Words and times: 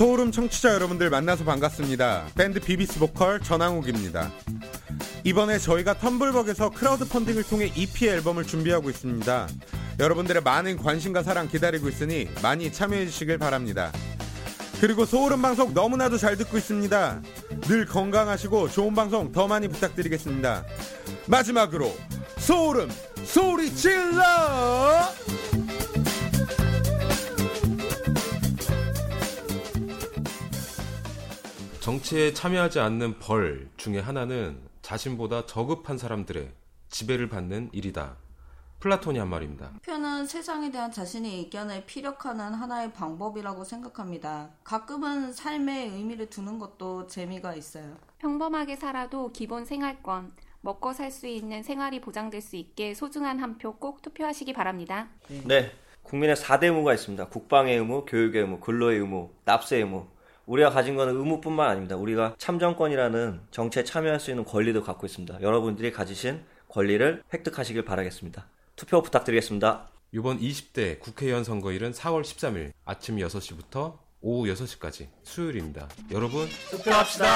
소오름 0.00 0.32
청취자 0.32 0.72
여러분들 0.72 1.10
만나서 1.10 1.44
반갑습니다. 1.44 2.28
밴드 2.34 2.58
비비스 2.58 2.98
보컬 2.98 3.38
전항욱입니다. 3.38 4.30
이번에 5.24 5.58
저희가 5.58 5.92
텀블벅에서 5.92 6.72
크라우드 6.72 7.06
펀딩을 7.06 7.42
통해 7.42 7.70
EP 7.76 8.08
앨범을 8.08 8.44
준비하고 8.44 8.88
있습니다. 8.88 9.48
여러분들의 9.98 10.40
많은 10.42 10.78
관심과 10.78 11.22
사랑 11.22 11.48
기다리고 11.48 11.90
있으니 11.90 12.30
많이 12.42 12.72
참여해 12.72 13.04
주시길 13.08 13.36
바랍니다. 13.36 13.92
그리고 14.80 15.04
소오름 15.04 15.42
방송 15.42 15.74
너무나도 15.74 16.16
잘 16.16 16.34
듣고 16.38 16.56
있습니다. 16.56 17.20
늘 17.60 17.84
건강하시고 17.84 18.70
좋은 18.70 18.94
방송 18.94 19.30
더 19.32 19.48
많이 19.48 19.68
부탁드리겠습니다. 19.68 20.64
마지막으로 21.26 21.94
소오름 22.38 22.88
소리 23.22 23.70
질러! 23.76 24.24
정치에 31.80 32.34
참여하지 32.34 32.78
않는 32.80 33.18
벌 33.18 33.68
중에 33.76 34.00
하나는 34.00 34.60
자신보다 34.82 35.46
저급한 35.46 35.96
사람들의 35.98 36.52
지배를 36.88 37.28
받는 37.28 37.70
일이다. 37.72 38.16
플라톤이 38.80 39.18
한 39.18 39.28
말입니다. 39.28 39.72
표는 39.84 40.26
세상에 40.26 40.70
대한 40.70 40.90
자신의 40.90 41.38
의견을 41.38 41.84
피력하는 41.86 42.54
하나의 42.54 42.92
방법이라고 42.94 43.64
생각합니다. 43.64 44.50
가끔은 44.64 45.32
삶에 45.32 45.86
의미를 45.88 46.30
두는 46.30 46.58
것도 46.58 47.06
재미가 47.06 47.54
있어요. 47.54 47.96
평범하게 48.18 48.76
살아도 48.76 49.32
기본 49.32 49.64
생활권, 49.66 50.32
먹고 50.62 50.92
살 50.94 51.10
수 51.10 51.26
있는 51.26 51.62
생활이 51.62 52.00
보장될 52.00 52.40
수 52.40 52.56
있게 52.56 52.94
소중한 52.94 53.38
한 53.38 53.58
표 53.58 53.72
꼭 53.72 54.00
투표하시기 54.02 54.52
바랍니다. 54.54 55.08
네. 55.44 55.72
국민의 56.02 56.36
4대 56.36 56.64
의무가 56.64 56.94
있습니다. 56.94 57.28
국방의 57.28 57.76
의무, 57.78 58.04
교육의 58.06 58.42
의무, 58.42 58.60
근로의 58.60 58.98
의무, 58.98 59.30
납세의 59.44 59.82
의무. 59.82 60.06
우리가 60.50 60.70
가진 60.70 60.96
거는 60.96 61.16
의무뿐만 61.16 61.70
아닙니다. 61.70 61.94
우리가 61.94 62.34
참정권이라는 62.36 63.40
정치에 63.52 63.84
참여할 63.84 64.18
수 64.18 64.30
있는 64.30 64.44
권리도 64.44 64.82
갖고 64.82 65.06
있습니다. 65.06 65.40
여러분들이 65.42 65.92
가지신 65.92 66.42
권리를 66.68 67.22
획득하시길 67.32 67.84
바라겠습니다. 67.84 68.48
투표 68.74 69.00
부탁드리겠습니다. 69.00 69.88
이번 70.10 70.40
20대 70.40 70.98
국회의원 70.98 71.44
선거일은 71.44 71.92
4월 71.92 72.22
13일 72.22 72.72
아침 72.84 73.18
6시부터 73.18 73.98
오후 74.22 74.52
6시까지 74.52 75.06
수요일입니다. 75.22 75.88
여러분 76.10 76.48
투표합시다. 76.70 77.26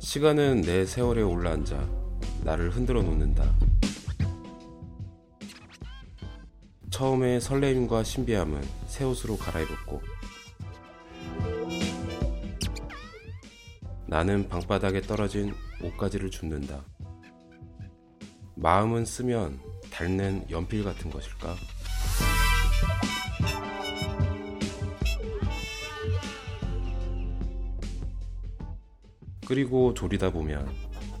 시간은 0.00 0.60
내 0.60 0.84
세월에 0.84 1.22
올라앉아 1.22 1.88
나를 2.44 2.70
흔들어 2.70 3.02
놓는다. 3.02 3.54
처음에 6.96 7.40
설레임과 7.40 8.04
신비함은 8.04 8.66
새 8.86 9.04
옷으로 9.04 9.36
갈아입었고 9.36 10.00
나는 14.06 14.48
방바닥에 14.48 15.02
떨어진 15.02 15.52
옷가지를 15.82 16.30
줍는다. 16.30 16.82
마음은 18.54 19.04
쓰면 19.04 19.60
닳는 19.90 20.46
연필 20.48 20.84
같은 20.84 21.10
것일까? 21.10 21.54
그리고 29.46 29.92
졸이다 29.92 30.30
보면 30.30 30.66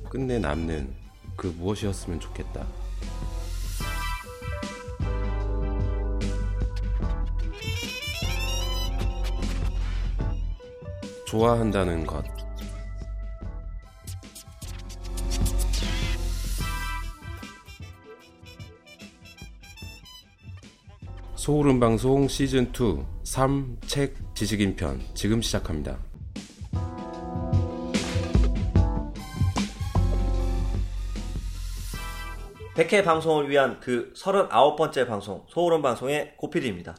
끝내 0.08 0.38
남는 0.38 0.90
그 1.36 1.48
무엇이었으면 1.48 2.18
좋겠다. 2.18 2.66
좋아한다는 11.36 12.06
것. 12.06 12.24
소울음 21.34 21.78
방송 21.78 22.26
시즌 22.26 22.72
2 22.72 23.04
3 23.24 23.76
책 23.86 24.16
지식인 24.34 24.76
편 24.76 24.98
지금 25.12 25.42
시작합니다. 25.42 25.98
백0회 32.74 33.04
방송을 33.04 33.50
위한 33.50 33.78
그 33.80 34.12
39번째 34.14 35.06
방송, 35.06 35.44
소울음 35.48 35.82
방송의 35.82 36.34
고필입니다. 36.38 36.96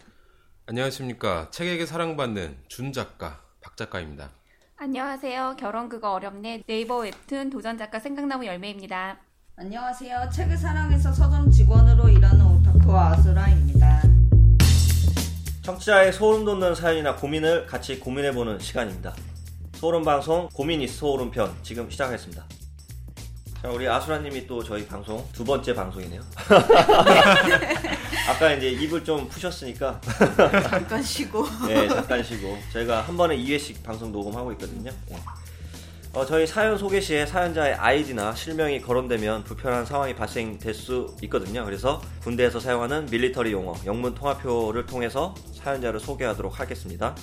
안녕하십니까. 0.68 1.50
책에게 1.50 1.88
사랑받는 1.88 2.58
준 2.68 2.94
작가 2.94 3.42
박 3.42 3.47
작가입니다. 3.78 4.30
안녕하세요. 4.76 5.56
결혼 5.58 5.88
그거 5.88 6.12
어렵네. 6.12 6.64
네이버 6.68 6.98
웹툰 6.98 7.50
도전 7.50 7.78
작가 7.78 8.00
생각나무 8.00 8.46
열매입니다. 8.46 9.18
안녕하세요. 9.56 10.30
책을 10.32 10.58
사랑해서 10.58 11.12
서점 11.12 11.50
직원으로 11.50 12.10
일하는 12.10 12.46
오타쿠 12.46 12.96
아수라입니다. 12.96 14.02
청취자의 15.64 16.14
소름 16.14 16.46
돋는 16.46 16.76
사연이나 16.76 17.16
고민을 17.16 17.66
같이 17.66 18.00
고민해보는 18.00 18.60
시간입니다. 18.60 19.14
소름 19.74 20.04
방송 20.04 20.48
고민이 20.54 20.88
소름 20.88 21.32
편 21.32 21.54
지금 21.64 21.90
시작하겠습니다. 21.90 22.46
자, 23.62 23.70
우리 23.72 23.88
아수라님이 23.88 24.46
또 24.46 24.64
저희 24.64 24.86
방송 24.86 25.28
두 25.34 25.44
번째 25.44 25.74
방송이네요. 25.74 26.22
아까 28.30 28.54
이제 28.54 28.70
입을 28.70 29.04
좀 29.04 29.28
푸셨으니까 29.28 30.00
잠깐 30.70 31.02
쉬고. 31.02 31.44
네, 31.68 31.88
잠깐 31.88 32.24
쉬고 32.24 32.58
저희가 32.72 33.02
한 33.02 33.18
번에 33.18 33.36
2회씩 33.36 33.84
방송 33.84 34.12
녹음하고 34.12 34.52
있거든요. 34.54 34.92
네. 35.10 35.18
어, 36.14 36.26
저희 36.26 36.46
사연 36.46 36.78
소개 36.78 37.02
시에 37.02 37.26
사연자의 37.26 37.74
아이디나 37.76 38.36
실명이 38.36 38.82
거론되면 38.82 39.44
불편한 39.44 39.86
상황이 39.86 40.16
발생될 40.16 40.74
수 40.74 41.16
있거든요. 41.24 41.66
그래서 41.66 42.02
군대에서 42.22 42.60
사용하는 42.60 43.08
밀리터리 43.08 43.52
용어 43.52 43.74
영문 43.86 44.14
통화표를 44.14 44.86
통해서 44.86 45.34
사연자를 45.54 46.00
소개하도록 46.00 46.60
하겠습니다. 46.60 47.16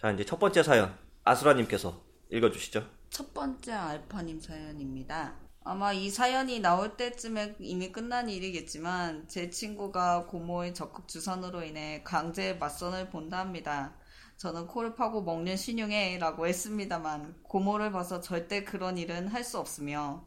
자, 0.00 0.10
이제 0.10 0.24
첫 0.24 0.38
번째 0.38 0.62
사연 0.64 0.92
아수라님께서 1.24 2.00
읽어주시죠. 2.30 2.84
첫 3.08 3.32
번째 3.32 3.72
알파님 3.72 4.40
사연입니다. 4.40 5.45
아마 5.68 5.92
이 5.92 6.10
사연이 6.10 6.60
나올 6.60 6.96
때쯤에 6.96 7.56
이미 7.58 7.90
끝난 7.92 8.28
일이겠지만 8.30 9.26
제 9.28 9.50
친구가 9.50 10.26
고모의 10.26 10.74
적극 10.74 11.08
주선으로 11.08 11.64
인해 11.64 12.02
강제 12.04 12.54
맞선을 12.54 13.10
본다 13.10 13.40
합니다. 13.40 13.92
저는 14.36 14.66
코를 14.68 14.94
파고 14.94 15.22
먹는 15.22 15.56
신용해 15.56 16.18
라고 16.18 16.46
했습니다만 16.46 17.42
고모를 17.42 17.90
봐서 17.90 18.20
절대 18.20 18.62
그런 18.64 18.96
일은 18.96 19.26
할 19.28 19.42
수 19.44 19.58
없으며 19.58 20.24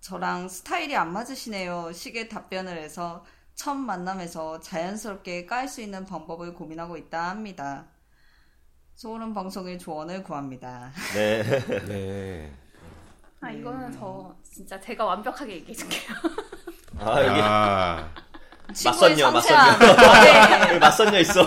저랑 0.00 0.48
스타일이 0.48 0.96
안 0.96 1.12
맞으시네요 1.12 1.92
식의 1.92 2.28
답변을 2.28 2.76
해서 2.78 3.24
첫 3.54 3.74
만남에서 3.74 4.60
자연스럽게 4.60 5.46
깔 5.46 5.68
수 5.68 5.80
있는 5.80 6.04
방법을 6.06 6.54
고민하고 6.54 6.96
있다 6.96 7.30
합니다. 7.30 7.88
소름 8.94 9.34
방송의 9.34 9.78
조언을 9.78 10.22
구합니다. 10.24 10.92
네. 11.12 11.42
네. 11.86 12.61
아 13.42 13.50
이거는 13.50 13.92
저 13.92 14.34
진짜 14.42 14.78
제가 14.80 15.04
완벽하게 15.04 15.54
얘기해 15.56 15.74
줄게요. 15.74 16.14
아, 17.00 17.20
여기 17.26 17.40
아, 17.42 18.08
맞선녀, 18.68 19.30
맞선녀. 19.32 20.78
맞선녀 20.78 21.18
있어. 21.20 21.42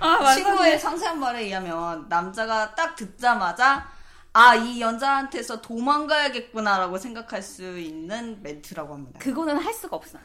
아 0.00 0.34
친구의 0.34 0.78
상세한 0.78 1.18
말에 1.18 1.42
의하면 1.42 2.06
남자가 2.08 2.74
딱 2.74 2.94
듣자마자 2.94 3.88
아 4.32 4.54
이 4.54 4.80
여자한테서 4.82 5.62
도망가야겠구나라고 5.62 6.98
생각할 6.98 7.42
수 7.42 7.78
있는 7.78 8.40
멘트라고 8.42 8.94
합니다. 8.94 9.18
그거는 9.18 9.56
할 9.58 9.72
수가 9.72 9.96
없어요. 9.96 10.22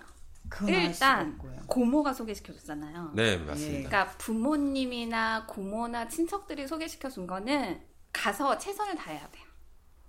일단. 0.67 1.39
고모가 1.67 2.13
소개시켜줬잖아요. 2.13 3.11
네, 3.13 3.37
맞습니다. 3.37 3.89
그러니까 3.89 4.17
부모님이나 4.17 5.45
고모나 5.47 6.09
친척들이 6.09 6.67
소개시켜준 6.67 7.25
거는 7.25 7.81
가서 8.11 8.57
최선을 8.57 8.95
다해야 8.95 9.21
돼요. 9.31 9.45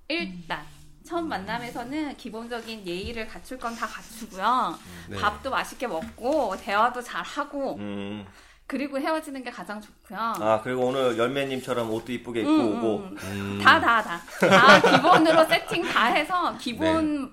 일단 0.08 0.62
처음 1.04 1.28
만남에서는 1.28 2.16
기본적인 2.16 2.86
예의를 2.86 3.26
갖출 3.28 3.58
건 3.58 3.74
다 3.74 3.86
갖추고요. 3.86 4.78
네. 5.08 5.16
밥도 5.18 5.50
맛있게 5.50 5.86
먹고 5.86 6.56
대화도 6.58 7.02
잘 7.02 7.22
하고 7.22 7.76
음. 7.76 8.24
그리고 8.66 8.98
헤어지는 8.98 9.42
게 9.42 9.50
가장 9.50 9.80
좋고요. 9.80 10.18
아, 10.18 10.60
그리고 10.62 10.86
오늘 10.86 11.18
열매님처럼 11.18 11.90
옷도 11.90 12.12
이쁘게 12.12 12.40
입고 12.40 12.50
음, 12.52 12.78
오고. 12.78 12.96
음. 12.98 13.16
음, 13.22 13.60
다, 13.62 13.80
다, 13.80 14.02
다. 14.02 14.20
다 14.48 14.80
기본으로 14.96 15.44
세팅 15.46 15.82
다 15.82 16.06
해서 16.06 16.56
기본은 16.56 17.30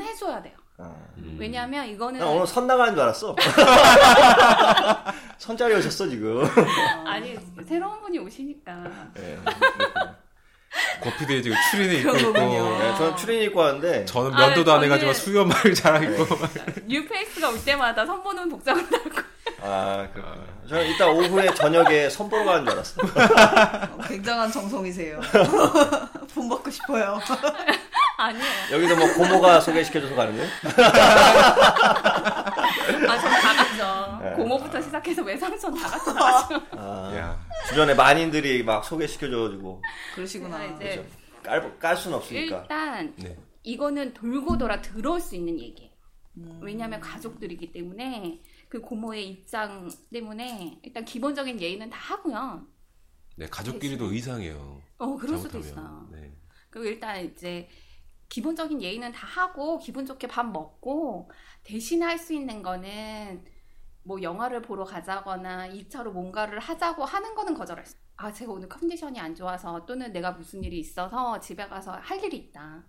해줘야 0.00 0.42
돼요. 0.42 0.54
아. 0.76 0.92
음. 1.18 1.36
왜냐면 1.38 1.86
이거는 1.86 2.20
나 2.20 2.26
오늘 2.26 2.46
선 2.46 2.66
나가는 2.66 2.92
줄 2.94 3.02
알았어. 3.02 3.36
선자리 5.38 5.74
오셨어, 5.76 6.08
지금. 6.08 6.44
아니 7.06 7.38
새로운 7.66 8.00
분이 8.00 8.18
오시니까 8.18 8.74
네. 9.14 9.38
지금 11.42 11.56
추리닝 11.70 12.00
입고 12.00 12.16
있고. 12.16 12.32
네, 12.32 12.94
저는 12.98 13.16
추리닝 13.16 13.42
입고 13.44 13.60
왔는데 13.60 14.04
저는 14.06 14.34
아, 14.34 14.38
면도도 14.38 14.72
안 14.72 14.80
저는- 14.80 14.84
해가지고 14.84 15.12
수염을 15.12 15.54
잘 15.74 16.02
입고 16.04 16.26
뉴페이스가 16.86 17.50
올 17.50 17.64
때마다 17.64 18.04
선보는 18.06 18.48
복장을 18.48 18.82
하고 18.92 19.10
아, 19.66 20.06
그렇군요. 20.12 20.44
저는 20.68 20.86
이따 20.90 21.08
오후에 21.08 21.54
저녁에 21.54 22.10
선보러 22.10 22.44
가는 22.44 22.64
줄 22.66 22.74
알았어요. 22.74 23.06
어, 23.92 23.98
굉장한 24.06 24.52
정성이세요. 24.52 25.20
돈 26.34 26.48
받고 26.50 26.70
싶어요. 26.70 27.18
아니에요. 28.18 28.44
여기도 28.72 28.94
뭐 28.96 29.12
고모가 29.14 29.60
소개시켜줘서 29.60 30.14
가는 30.14 30.36
거예요? 30.36 30.50
아, 33.08 33.18
전다 33.18 33.54
갔죠. 33.54 34.18
네. 34.22 34.32
고모부터 34.34 34.80
시작해서 34.82 35.22
외상촌 35.22 35.74
다 35.74 35.88
갔죠. 35.88 36.12
나가죠. 36.12 36.62
아, 36.72 37.12
야 37.16 37.40
주변에 37.68 37.94
만인들이 37.94 38.62
막 38.62 38.84
소개시켜줘가지고 38.84 39.82
그러시구나. 40.14 40.64
이제 40.66 41.04
깔, 41.42 41.78
깔 41.78 41.96
수는 41.96 42.18
없으니까. 42.18 42.60
일단 42.60 43.14
네. 43.16 43.36
이거는 43.62 44.12
돌고 44.12 44.58
돌아 44.58 44.80
들어올 44.82 45.20
수 45.20 45.34
있는 45.34 45.58
얘기예요. 45.58 45.90
왜냐하면 46.60 47.00
가족들이기 47.00 47.72
때문에 47.72 48.40
그 48.74 48.80
고모의 48.80 49.28
입장 49.30 49.88
때문에 50.12 50.80
일단 50.82 51.04
기본적인 51.04 51.60
예의는 51.60 51.90
다 51.90 51.96
하고요. 51.96 52.66
네, 53.36 53.46
가족끼리도 53.46 54.06
의상해요. 54.12 54.82
어, 54.98 55.16
그럴 55.16 55.38
수도 55.38 55.60
잘못하면. 55.62 55.62
있어요. 55.62 56.08
네. 56.10 56.36
그리고 56.70 56.88
일단 56.88 57.24
이제 57.24 57.68
기본적인 58.28 58.82
예의는 58.82 59.12
다 59.12 59.28
하고 59.28 59.78
기분 59.78 60.04
좋게 60.06 60.26
밥 60.26 60.44
먹고 60.46 61.30
대신 61.62 62.02
할 62.02 62.18
수 62.18 62.34
있는 62.34 62.62
거는 62.62 63.44
뭐 64.02 64.20
영화를 64.20 64.60
보러 64.60 64.82
가자거나 64.84 65.68
2차로 65.68 66.10
뭔가를 66.10 66.58
하자고 66.58 67.04
하는 67.04 67.36
거는 67.36 67.54
거절할 67.54 67.86
수. 67.86 67.94
아 68.16 68.32
제가 68.32 68.50
오늘 68.52 68.68
컨디션이 68.68 69.20
안 69.20 69.36
좋아서 69.36 69.86
또는 69.86 70.12
내가 70.12 70.32
무슨 70.32 70.64
일이 70.64 70.80
있어서 70.80 71.38
집에 71.38 71.68
가서 71.68 71.92
할 71.92 72.22
일이 72.24 72.38
있다. 72.38 72.84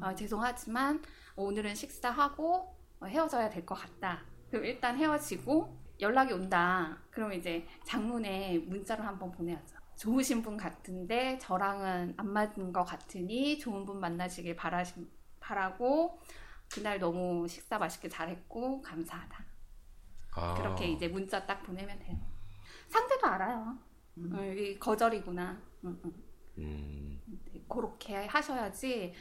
아, 0.00 0.14
죄송하지만 0.14 1.02
오늘은 1.34 1.74
식사하고 1.74 2.76
어, 3.00 3.06
헤어져야 3.06 3.50
될 3.50 3.66
것 3.66 3.74
같다. 3.74 4.22
그럼 4.54 4.66
일단 4.66 4.96
헤어지고 4.96 5.76
연락이 5.98 6.32
온다. 6.32 6.96
그럼 7.10 7.32
이제 7.32 7.66
장문에 7.82 8.58
문자를 8.58 9.04
한번 9.04 9.32
보내야죠. 9.32 9.76
좋으신 9.96 10.42
분 10.42 10.56
같은데 10.56 11.36
저랑은 11.38 12.14
안 12.16 12.28
맞는 12.32 12.72
것 12.72 12.84
같으니 12.84 13.58
좋은 13.58 13.84
분 13.84 13.98
만나시길 13.98 14.54
바라시, 14.54 15.10
바라고 15.40 16.20
그날 16.72 17.00
너무 17.00 17.48
식사 17.48 17.78
맛있게 17.78 18.08
잘했고 18.08 18.80
감사하다. 18.80 19.44
아, 20.36 20.54
그렇게 20.54 20.86
이제 20.86 21.08
문자 21.08 21.44
딱 21.44 21.64
보내면 21.64 21.98
돼요. 21.98 22.16
상대도 22.86 23.26
알아요. 23.26 23.76
어, 24.34 24.44
이게 24.52 24.78
거절이구나. 24.78 25.60
응, 25.84 26.00
응. 26.04 26.12
음, 26.58 27.20
네, 27.26 27.64
그렇게 27.68 28.26
하셔야지 28.26 29.14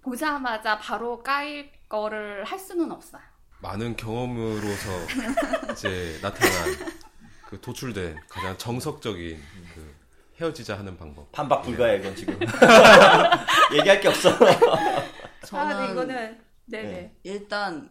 보자마자 0.00 0.78
바로 0.78 1.22
까일 1.22 1.70
거를 1.90 2.44
할 2.44 2.58
수는 2.58 2.90
없어요. 2.90 3.29
많은 3.60 3.96
경험으로서 3.96 4.90
이제 5.72 6.18
나타난 6.22 6.50
그 7.48 7.60
도출된 7.60 8.18
가장 8.28 8.56
정석적인 8.56 9.40
그 9.74 9.94
헤어지자 10.40 10.78
하는 10.78 10.96
방법. 10.96 11.30
반박 11.32 11.62
불가야 11.62 11.94
이건 11.94 12.16
지금. 12.16 12.38
얘기할 13.76 14.00
게 14.00 14.08
없어. 14.08 14.30
저는 15.44 15.76
아, 15.76 15.86
네, 15.86 15.92
이거는 15.92 16.40
네네. 16.66 16.88
네. 16.88 17.16
일단 17.24 17.90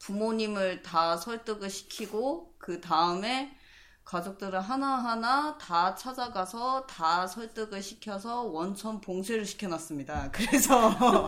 부모님을 0.00 0.82
다 0.82 1.16
설득을 1.16 1.70
시키고 1.70 2.54
그 2.58 2.80
다음에 2.80 3.56
가족들을 4.04 4.60
하나하나 4.60 5.58
다 5.58 5.94
찾아가서 5.94 6.86
다 6.86 7.26
설득을 7.26 7.82
시켜서 7.82 8.42
원천 8.42 9.00
봉쇄를 9.00 9.44
시켜놨습니다. 9.44 10.30
그래서 10.32 11.26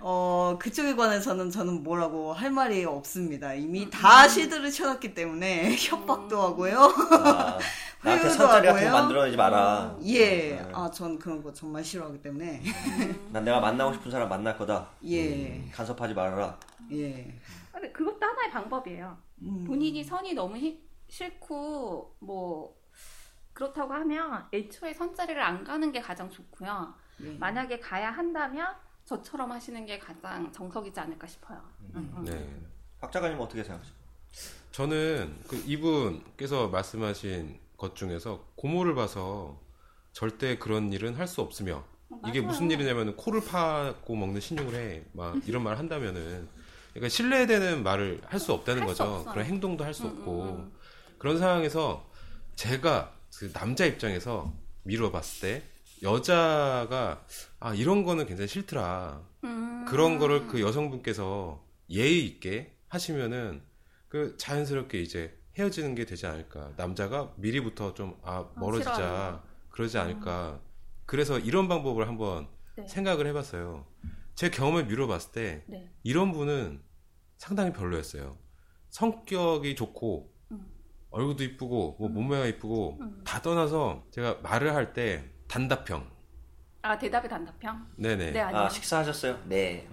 어 0.00 0.56
그쪽에 0.60 0.94
관해서는 0.94 1.50
저는 1.50 1.82
뭐라고 1.82 2.32
할 2.32 2.50
말이 2.50 2.84
없습니다. 2.84 3.52
이미 3.54 3.90
다 3.90 4.28
시드를 4.28 4.70
쳐놨기 4.70 5.14
때문에 5.14 5.74
협박도 5.76 6.40
하고요. 6.40 6.78
아, 6.80 7.58
나한테 8.04 8.28
선자리 8.30 8.68
같은 8.68 8.84
거. 8.90 8.92
만들어내지 8.92 9.36
마라. 9.36 9.96
예, 10.04 10.56
네. 10.56 10.70
아전 10.72 11.18
그런 11.18 11.42
거 11.42 11.52
정말 11.52 11.82
싫어하기 11.82 12.22
때문에 12.22 12.62
난 13.32 13.44
내가 13.44 13.58
만나고 13.60 13.92
싶은 13.94 14.10
사람 14.10 14.28
만날 14.28 14.56
거다. 14.56 14.88
예, 15.04 15.68
간섭하지 15.72 16.14
말아라. 16.14 16.56
예. 16.92 17.34
근데 17.72 17.90
그것도 17.92 18.18
하나의 18.24 18.50
방법이에요. 18.52 19.16
음. 19.42 19.64
본인이 19.66 20.02
선이 20.04 20.34
너무 20.34 20.56
히- 20.56 20.80
싫고 21.08 22.16
뭐 22.20 22.76
그렇다고 23.52 23.92
하면 23.94 24.46
애초에 24.52 24.94
선자리를 24.94 25.40
안 25.42 25.64
가는 25.64 25.90
게 25.90 26.00
가장 26.00 26.30
좋고요. 26.30 26.94
예. 27.24 27.30
만약에 27.38 27.80
가야 27.80 28.10
한다면 28.12 28.66
저처럼 29.12 29.50
하시는 29.50 29.86
게 29.86 29.98
가장 29.98 30.52
정석이지 30.52 31.00
않을까 31.00 31.26
싶어요. 31.26 31.58
응, 31.94 32.12
응. 32.18 32.24
네. 32.24 32.60
박 33.00 33.10
작가님 33.10 33.40
어떻게 33.40 33.64
생각하세요? 33.64 33.94
저는 34.70 35.34
그 35.48 35.56
이분께서 35.66 36.68
말씀하신 36.68 37.58
것 37.78 37.96
중에서 37.96 38.44
고모를 38.56 38.94
봐서 38.94 39.58
절대 40.12 40.58
그런 40.58 40.92
일은 40.92 41.14
할 41.14 41.26
수 41.26 41.40
없으며 41.40 41.84
이게 42.26 42.40
맞아요. 42.40 42.48
무슨 42.48 42.70
일이냐면 42.70 43.16
코를 43.16 43.42
파고 43.44 44.14
먹는 44.14 44.40
신용을 44.42 44.74
해 44.74 45.04
막 45.12 45.36
이런 45.48 45.62
말 45.62 45.78
한다면은 45.78 46.46
그러니까 46.92 47.08
신뢰되는 47.08 47.82
말을 47.82 48.20
할 48.26 48.38
수 48.38 48.52
없다는 48.52 48.82
할수 48.82 48.98
거죠. 48.98 49.14
없어요. 49.14 49.32
그런 49.32 49.46
행동도 49.46 49.84
할수 49.84 50.04
음, 50.04 50.10
없고 50.18 50.42
음, 50.42 50.48
음. 50.48 50.72
그런 51.18 51.38
상황에서 51.38 52.06
제가 52.56 53.14
그 53.38 53.50
남자 53.54 53.86
입장에서 53.86 54.52
미뤄봤을 54.82 55.40
때 55.40 55.62
여자가 56.02 57.24
아 57.60 57.74
이런 57.74 58.04
거는 58.04 58.26
굉장히 58.26 58.48
싫더라. 58.48 59.22
음. 59.44 59.84
그런 59.88 60.18
거를 60.18 60.46
그 60.46 60.60
여성분께서 60.60 61.64
예의 61.90 62.24
있게 62.26 62.76
하시면은 62.88 63.62
그 64.08 64.36
자연스럽게 64.38 65.00
이제 65.00 65.36
헤어지는 65.58 65.94
게 65.94 66.04
되지 66.04 66.26
않을까. 66.26 66.72
남자가 66.76 67.32
미리부터 67.36 67.94
좀 67.94 68.16
아 68.22 68.48
멀어지자 68.56 68.94
싫어하는 68.94 69.38
그러지 69.70 69.98
않을까. 69.98 70.60
그래서 71.06 71.38
이런 71.38 71.68
방법을 71.68 72.06
한번 72.08 72.48
네. 72.76 72.86
생각을 72.86 73.26
해봤어요. 73.28 73.86
제 74.34 74.50
경험을 74.50 74.86
미뤄봤을 74.86 75.32
때 75.32 75.64
네. 75.66 75.90
이런 76.02 76.32
분은 76.32 76.80
상당히 77.36 77.72
별로였어요. 77.72 78.36
성격이 78.90 79.74
좋고 79.74 80.32
음. 80.52 80.66
얼굴도 81.10 81.42
이쁘고 81.44 81.96
뭐 81.98 82.08
몸매가 82.08 82.46
이쁘고 82.46 82.98
음. 83.00 83.22
다 83.24 83.42
떠나서 83.42 84.06
제가 84.10 84.38
말을 84.42 84.74
할때 84.74 85.28
단답형. 85.48 86.06
아 86.82 86.96
대답이 86.98 87.28
단답형? 87.28 87.86
네네. 87.96 88.30
네 88.32 88.40
아니요. 88.40 88.60
아 88.62 88.68
식사하셨어요? 88.68 89.40
네. 89.46 89.86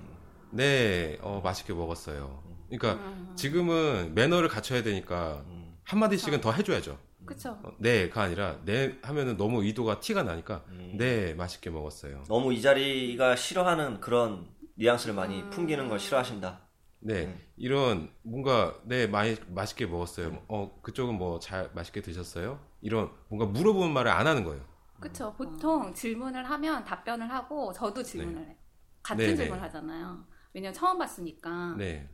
네, 0.52 1.18
어, 1.22 1.42
맛있게 1.44 1.74
먹었어요. 1.74 2.44
그러니까 2.70 3.04
음. 3.04 3.34
지금은 3.36 4.14
매너를 4.16 4.48
갖춰야 4.50 4.84
되니까 4.84 5.44
음. 5.48 5.76
한 5.84 6.00
마디씩은 6.00 6.42
더 6.42 6.52
해줘야죠. 6.52 6.98
그쵸. 7.26 7.58
어, 7.64 7.72
네가 7.80 8.22
아니라 8.22 8.60
네 8.66 8.98
하면은 9.02 9.36
너무 9.38 9.64
의도가 9.64 10.00
티가 10.00 10.24
나니까 10.24 10.64
음. 10.70 10.96
네 10.98 11.34
맛있게 11.34 11.70
먹었어요. 11.70 12.24
너무 12.28 12.54
이 12.54 12.62
자리가 12.62 13.36
싫어하는 13.36 14.00
그런 14.00 14.48
뉘앙스를 14.76 15.16
많이 15.16 15.42
음. 15.42 15.50
풍기는 15.50 15.88
걸 15.90 16.00
싫어하신다. 16.00 16.62
네 17.00 17.26
음. 17.26 17.40
이런 17.58 18.10
뭔가 18.24 18.76
네 18.84 19.08
많이 19.08 19.36
맛있게 19.48 19.86
먹었어요. 19.88 20.44
어 20.48 20.80
그쪽은 20.84 21.16
뭐 21.18 21.40
잘 21.40 21.70
맛있게 21.74 22.02
드셨어요? 22.02 22.60
이런 22.82 23.10
뭔가 23.30 23.46
물어보는 23.48 23.92
말을 23.94 24.12
안 24.12 24.28
하는 24.28 24.44
거예요. 24.44 24.64
그쵸. 25.00 25.34
보통 25.38 25.94
질문을 25.94 26.50
하면 26.50 26.84
답변을 26.84 27.30
하고 27.30 27.74
저도 27.74 28.02
질문을 28.04 28.46
해요. 28.46 28.56
같은 29.04 29.26
네네. 29.26 29.36
질문을 29.36 29.62
하잖아요. 29.64 30.26
왜냐면 30.54 30.74
처음 30.74 30.98
봤으니까. 30.98 31.76
네. 31.78 32.10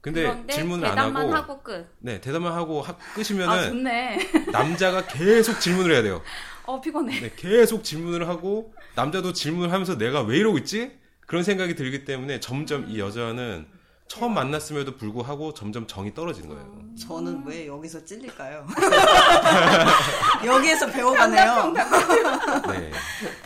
근데 0.00 0.46
질문을 0.46 0.86
안 0.86 0.94
대답만 0.94 1.22
하고, 1.24 1.34
하고 1.34 1.62
끝. 1.62 1.88
네 1.98 2.20
대답만 2.20 2.52
하고 2.52 2.80
하, 2.80 2.92
아 2.92 2.96
끄시면은 3.14 3.70
좋네. 3.70 4.18
남자가 4.52 5.04
계속 5.06 5.58
질문을 5.60 5.92
해야 5.92 6.02
돼요. 6.02 6.22
어 6.64 6.80
피곤해. 6.80 7.20
네, 7.20 7.32
계속 7.36 7.82
질문을 7.82 8.28
하고 8.28 8.72
남자도 8.94 9.32
질문을 9.32 9.72
하면서 9.72 9.98
내가 9.98 10.22
왜 10.22 10.38
이러고 10.38 10.58
있지? 10.58 10.98
그런 11.26 11.42
생각이 11.42 11.74
들기 11.74 12.04
때문에 12.04 12.38
점점 12.38 12.88
이 12.88 13.00
여자는 13.00 13.66
처음 14.08 14.34
만났음에도 14.34 14.96
불구하고 14.96 15.52
점점 15.52 15.86
정이 15.86 16.14
떨어지는 16.14 16.48
거예요. 16.48 16.96
저는 16.96 17.44
왜 17.44 17.66
여기서 17.66 18.04
찔릴까요? 18.04 18.66
여기에서 20.44 20.86
배워가네요. 20.86 21.72
네. 22.70 22.92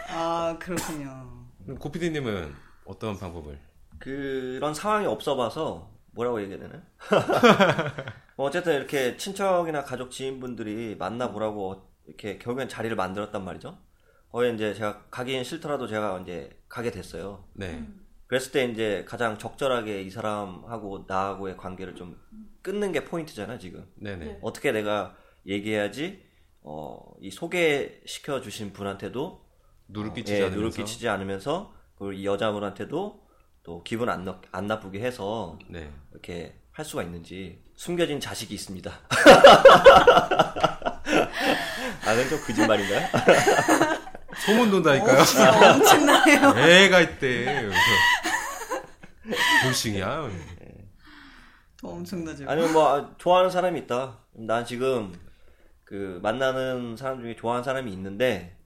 아 0.09 0.57
그렇군요. 0.61 1.29
고피디님은 1.79 2.55
어떤 2.85 3.19
방법을? 3.19 3.59
그런 3.99 4.75
상황이 4.75 5.07
없어봐서 5.07 5.90
뭐라고 6.12 6.43
얘기해야 6.43 6.69
되나? 6.69 6.83
뭐 8.37 8.47
어쨌든 8.47 8.75
이렇게 8.75 9.17
친척이나 9.17 9.85
가족 9.85 10.11
지인분들이 10.11 10.97
만나보라고 10.99 11.88
이렇게 12.07 12.38
결국엔 12.38 12.69
자리를 12.69 12.95
만들었단 12.97 13.45
말이죠. 13.45 13.79
거기 14.33 14.52
이제 14.55 14.75
제가 14.75 15.05
가긴 15.11 15.43
싫더라도 15.45 15.87
제가 15.87 16.21
이제 16.21 16.50
가게 16.69 16.90
됐어요. 16.90 17.45
네. 17.55 17.85
그랬을 18.31 18.53
때 18.53 18.65
이제 18.67 19.05
가장 19.09 19.39
적절하게 19.39 20.03
이 20.03 20.11
사람하고 20.11 21.05
나하고의 21.09 21.57
관계를 21.57 21.97
좀 21.97 22.17
끊는 22.63 22.93
게 22.93 23.05
포인트잖아 23.05 23.59
지금. 23.59 23.85
네네. 23.97 24.25
네. 24.25 24.39
어떻게 24.41 24.71
내가 24.71 25.17
얘기해야지 25.49 26.23
어, 26.63 27.01
이 27.21 27.33
소개시켜 27.33 28.41
주신 28.41 28.73
분한테도 28.73 29.45
누를 29.89 30.15
끼치지 30.15 30.35
예, 30.35 30.43
않으면서. 30.45 30.57
누를 30.57 30.71
끼치지 30.71 31.09
않으면서 31.09 31.75
그걸 31.95 32.15
이 32.15 32.25
여자분한테도 32.25 33.21
또 33.65 33.83
기분 33.83 34.09
안, 34.09 34.25
나, 34.25 34.41
안 34.53 34.69
나쁘게 34.69 35.01
해서 35.01 35.59
네. 35.69 35.91
이렇게 36.13 36.55
할 36.71 36.85
수가 36.85 37.03
있는지 37.03 37.65
숨겨진 37.75 38.21
자식이 38.21 38.55
있습니다. 38.55 38.93
아, 42.07 42.15
그건 42.15 42.29
좀 42.29 42.41
거짓말인가요? 42.47 43.09
소문 44.41 44.71
돈다니까요. 44.71 45.19
어, 45.19 45.73
엄청나요. 45.75 46.55
애가 46.59 47.01
있대. 47.01 47.69
돌싱이야. 49.62 50.29
더 51.79 51.88
엄청나죠. 51.88 52.45
아니면 52.49 52.73
뭐 52.73 52.88
아, 52.88 53.14
좋아하는 53.19 53.50
사람이 53.50 53.81
있다. 53.81 54.19
난 54.33 54.64
지금 54.64 55.12
그 55.85 56.21
만나는 56.23 56.97
사람 56.97 57.21
중에 57.21 57.35
좋아하는 57.37 57.64
사람이 57.64 57.90
있는데 57.93 58.57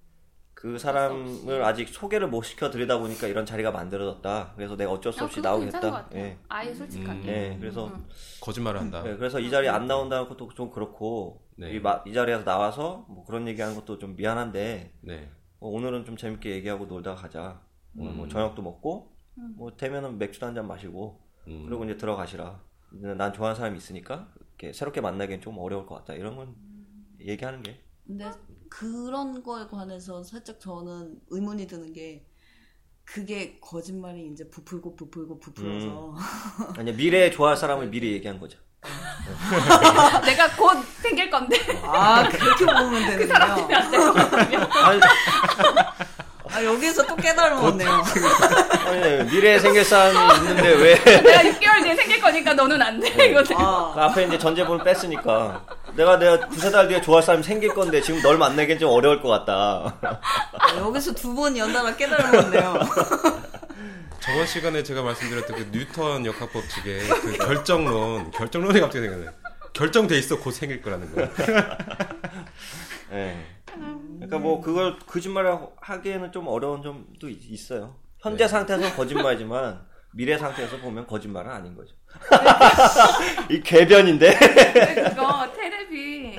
그 0.52 0.78
사람을 0.78 1.62
아직 1.64 1.88
소개를 1.88 2.28
못 2.28 2.42
시켜 2.42 2.70
드리다 2.70 2.98
보니까 2.98 3.26
이런 3.26 3.44
자리가 3.46 3.70
만들어졌다. 3.70 4.52
그래서 4.56 4.76
내가 4.76 4.92
어쩔 4.92 5.12
수 5.12 5.22
어, 5.22 5.26
없이 5.26 5.40
나오겠다. 5.40 6.08
예. 6.14 6.38
아예 6.48 6.74
솔직하게. 6.74 7.20
음. 7.20 7.26
예. 7.28 7.56
그래서 7.60 7.92
거짓말을 8.40 8.80
한다. 8.80 9.02
예, 9.06 9.14
그래서 9.16 9.38
이 9.40 9.50
자리에 9.50 9.68
안 9.68 9.86
나온다는 9.86 10.28
것도 10.28 10.48
좀 10.54 10.70
그렇고 10.70 11.42
네. 11.56 11.70
이, 11.72 11.80
마- 11.80 12.02
이 12.06 12.12
자리에서 12.12 12.44
나와서 12.44 13.04
뭐 13.08 13.24
그런 13.24 13.46
얘기하는 13.46 13.76
것도 13.76 13.98
좀 13.98 14.16
미안한데 14.16 14.92
네. 15.02 15.30
뭐 15.60 15.70
오늘은 15.70 16.04
좀 16.06 16.16
재밌게 16.16 16.50
얘기하고 16.50 16.86
놀다 16.86 17.14
가자. 17.14 17.60
오늘 17.96 18.12
뭐 18.12 18.24
음. 18.24 18.28
저녁도 18.30 18.60
먹고 18.62 19.13
뭐 19.56 19.76
되면은 19.76 20.18
맥주도 20.18 20.46
한 20.46 20.54
잔 20.54 20.66
마시고 20.66 21.20
음. 21.48 21.66
그리고 21.66 21.84
이제 21.84 21.96
들어가시라. 21.96 22.60
난 23.16 23.32
좋아하는 23.32 23.56
사람이 23.56 23.76
있으니까 23.76 24.28
이렇게 24.58 24.72
새롭게 24.72 25.00
만나기엔 25.00 25.40
좀 25.40 25.58
어려울 25.58 25.84
것 25.86 25.96
같다. 25.96 26.14
이런 26.14 26.36
건 26.36 26.54
얘기하는 27.20 27.62
게 27.62 27.80
근데 28.06 28.30
그런 28.70 29.42
거에 29.42 29.66
관해서 29.66 30.22
살짝 30.22 30.60
저는 30.60 31.18
의문이 31.30 31.66
드는 31.66 31.92
게 31.92 32.26
그게 33.04 33.58
거짓말이 33.60 34.28
이제 34.28 34.48
부풀고 34.48 34.94
부풀고 34.96 35.40
부풀어서 35.40 36.14
아니 36.78 36.92
미래에 36.92 37.30
좋아할 37.30 37.56
사람을 37.56 37.88
미리 37.88 38.12
얘기한 38.12 38.38
거죠. 38.38 38.58
내가 40.24 40.54
곧 40.56 40.82
생길 41.02 41.30
건데 41.30 41.56
아 41.82 42.28
그렇게 42.28 42.66
보면 42.66 42.92
되는군요. 43.06 44.58
아니, 44.84 45.00
아 46.54 46.62
여기서 46.64 47.04
또 47.06 47.16
깨달음었네요. 47.16 47.90
아니, 48.86 49.24
미래에 49.24 49.58
생길 49.58 49.84
사람이 49.84 50.36
있는데 50.38 50.68
왜 50.74 50.94
내가 51.02 51.42
6개월 51.42 51.82
뒤에 51.82 51.96
생길 51.96 52.20
거니까 52.20 52.54
너는 52.54 52.80
안 52.80 53.00
돼. 53.00 53.10
네. 53.16 53.26
이거지. 53.26 53.54
아, 53.56 53.90
그 53.94 54.00
앞에 54.00 54.24
이제 54.24 54.38
전제본을 54.38 54.84
뺐으니까 54.84 55.64
내가 55.94 56.16
내가 56.18 56.48
두세 56.48 56.70
달 56.70 56.86
뒤에 56.88 57.00
좋아할 57.00 57.22
사람이 57.24 57.42
생길 57.42 57.74
건데 57.74 58.00
지금 58.00 58.22
널 58.22 58.38
만나기엔 58.38 58.78
좀 58.78 58.90
어려울 58.90 59.20
것 59.20 59.28
같다. 59.28 59.96
아, 60.00 60.76
여기서 60.78 61.12
두 61.14 61.34
번 61.34 61.56
연달아 61.58 61.96
깨달음었네요. 61.96 62.78
저번 64.20 64.46
시간에 64.46 64.82
제가 64.84 65.02
말씀드렸던 65.02 65.56
그 65.56 65.68
뉴턴 65.72 66.24
역학 66.24 66.52
법칙의 66.52 67.00
그 67.08 67.36
결정론, 67.38 68.30
결정론이 68.30 68.80
갑자기 68.80 69.06
생각나요. 69.06 69.32
결정돼 69.72 70.16
있어 70.18 70.38
곧 70.38 70.52
생길 70.52 70.80
거라는 70.80 71.12
거. 71.14 71.28
예. 73.12 73.36
그러니까 73.78 74.38
뭐 74.38 74.60
그걸 74.60 74.98
거짓말을 74.98 75.58
하기에는 75.80 76.32
좀 76.32 76.46
어려운 76.48 76.82
점도 76.82 77.28
있- 77.28 77.50
있어요. 77.50 77.96
현재 78.18 78.46
상태에서 78.48 78.94
거짓말이지만 78.96 79.84
미래 80.12 80.38
상태에서 80.38 80.78
보면 80.78 81.06
거짓말은 81.06 81.50
아닌 81.50 81.74
거죠. 81.74 81.94
이 83.50 83.60
궤변인데. 83.60 84.38
근데 84.38 85.04
그거 85.10 85.52
테레비 85.52 86.36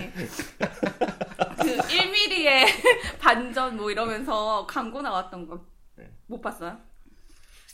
그 1.58 1.78
1mm의 1.78 2.66
반전 3.20 3.76
뭐 3.78 3.92
이러면서 3.92 4.66
광고 4.68 5.02
나왔던 5.02 5.48
거 5.48 5.76
못 6.28 6.42
봤어요? 6.42 6.76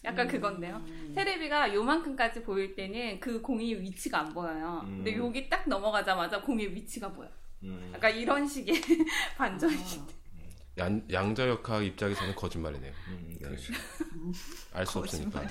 약간 0.03 0.27
그건데요. 0.27 0.82
테레비가 1.15 1.74
요만큼까지 1.74 2.44
보일 2.44 2.75
때는 2.75 3.18
그 3.22 3.39
공이 3.41 3.75
위치가 3.75 4.20
안 4.20 4.34
보여요. 4.34 4.82
근데 4.84 5.15
음. 5.15 5.25
여기 5.27 5.48
딱 5.50 5.63
넘어가자마자 5.70 6.41
공의 6.41 6.74
위치가 6.75 7.08
보여. 7.10 7.30
음. 7.63 7.91
약간 7.94 8.15
이런 8.15 8.48
식의 8.48 8.82
반전이. 9.38 9.75
양, 10.77 11.01
양자 11.12 11.48
역학 11.48 11.84
입장에서는 11.84 12.34
거짓말이네요. 12.36 12.91
음, 13.10 13.38
네. 13.41 13.48
그렇죠. 13.48 13.74
알수 14.74 15.00
없으니까. 15.00 15.44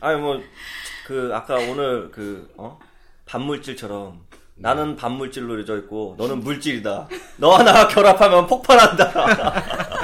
아니 0.00 0.20
뭐그 0.20 1.30
아까 1.32 1.54
오늘 1.54 2.10
그 2.10 2.52
어? 2.56 2.78
반물질처럼 3.24 4.26
나는 4.56 4.96
반물질로 4.96 5.54
이루어져 5.54 5.78
있고 5.78 6.16
너는 6.18 6.40
물질이다. 6.40 7.08
너와 7.38 7.62
나가 7.62 7.88
결합하면 7.88 8.46
폭발한다. 8.46 10.03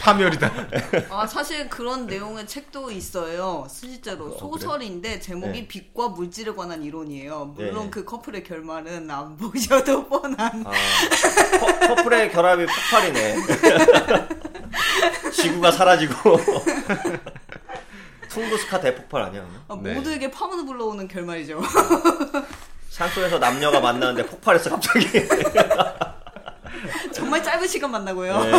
파멸이다. 0.00 0.50
아 1.10 1.26
사실 1.26 1.68
그런 1.68 2.06
내용의 2.06 2.46
책도 2.46 2.90
있어요. 2.90 3.66
실제로 3.70 4.30
소설인데 4.38 5.20
제목이 5.20 5.52
네. 5.60 5.68
빛과 5.68 6.08
물질에 6.08 6.54
관한 6.54 6.82
이론이에요. 6.82 7.52
물론 7.56 7.84
네. 7.84 7.90
그 7.90 8.04
커플의 8.04 8.42
결말은 8.42 9.10
안 9.10 9.36
보셔도 9.38 10.06
뻔한. 10.08 10.64
아, 10.66 10.70
커, 11.60 11.94
커플의 11.94 12.32
결합이 12.32 12.64
폭발이네. 12.66 13.36
지구가 15.32 15.70
사라지고 15.70 16.38
퉁구스카 18.30 18.80
대폭발 18.80 19.22
아니야? 19.22 19.44
아, 19.68 19.78
네. 19.82 19.92
모두에게 19.94 20.30
파문을 20.30 20.64
불러오는 20.64 21.06
결말이죠. 21.08 21.60
산속에서 22.88 23.38
남녀가 23.38 23.80
만나는데 23.80 24.24
폭발했어 24.26 24.70
갑자기. 24.70 25.06
정말 27.12 27.42
짧은 27.42 27.66
시간 27.68 27.90
만나고요. 27.90 28.44
네. 28.44 28.52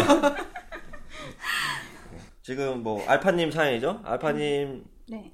지금 2.41 2.81
뭐 2.83 3.03
알파님 3.07 3.51
사연이죠? 3.51 4.01
알파님이 4.03 4.83
네. 5.09 5.31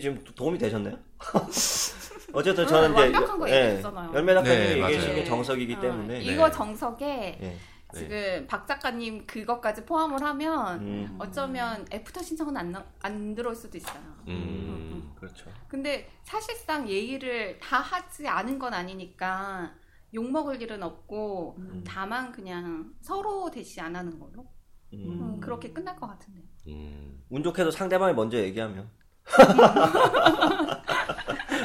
지금 0.00 0.22
도움이 0.24 0.58
되셨나요? 0.58 0.98
어쨌든 2.34 2.66
저는 2.66 2.90
음, 2.90 2.92
이제 2.94 3.02
완벽한 3.02 3.38
거 3.38 3.48
얘기했잖아요. 3.48 4.14
열매 4.14 4.34
작가님이 4.34 4.58
네, 4.64 4.70
얘기해주신 4.72 5.08
맞아요. 5.10 5.14
게 5.22 5.24
정석이기 5.24 5.74
어, 5.74 5.80
때문에 5.80 6.22
이거 6.22 6.46
네. 6.48 6.52
정석에 6.52 7.38
예. 7.42 7.56
지금 7.94 8.46
박 8.48 8.66
작가님 8.66 9.26
그것까지 9.26 9.84
포함을 9.84 10.22
하면 10.22 10.80
음, 10.80 11.16
어쩌면 11.20 11.86
애프터 11.92 12.22
신청은 12.22 12.56
안, 12.56 12.72
나- 12.72 12.86
안 13.02 13.34
들어올 13.34 13.54
수도 13.54 13.76
있어요. 13.76 14.00
음. 14.28 15.12
그렇죠. 15.14 15.50
근데 15.68 16.08
사실상 16.24 16.88
예의를 16.88 17.60
다 17.60 17.78
하지 17.78 18.26
않은 18.26 18.58
건 18.58 18.72
아니니까 18.74 19.74
욕 20.14 20.30
먹을 20.30 20.60
일은 20.60 20.82
없고 20.82 21.58
다만 21.84 22.32
그냥 22.32 22.92
서로 23.00 23.50
대시 23.50 23.80
안 23.80 23.94
하는 23.94 24.18
걸로 24.18 24.46
음. 24.92 24.98
음, 25.06 25.40
그렇게 25.40 25.72
끝날 25.72 25.96
것 25.96 26.06
같은데. 26.06 26.40
음. 26.68 27.22
운 27.30 27.42
좋게도 27.42 27.70
상대방이 27.70 28.14
먼저 28.14 28.36
얘기하면 28.38 28.88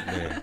네. 0.06 0.42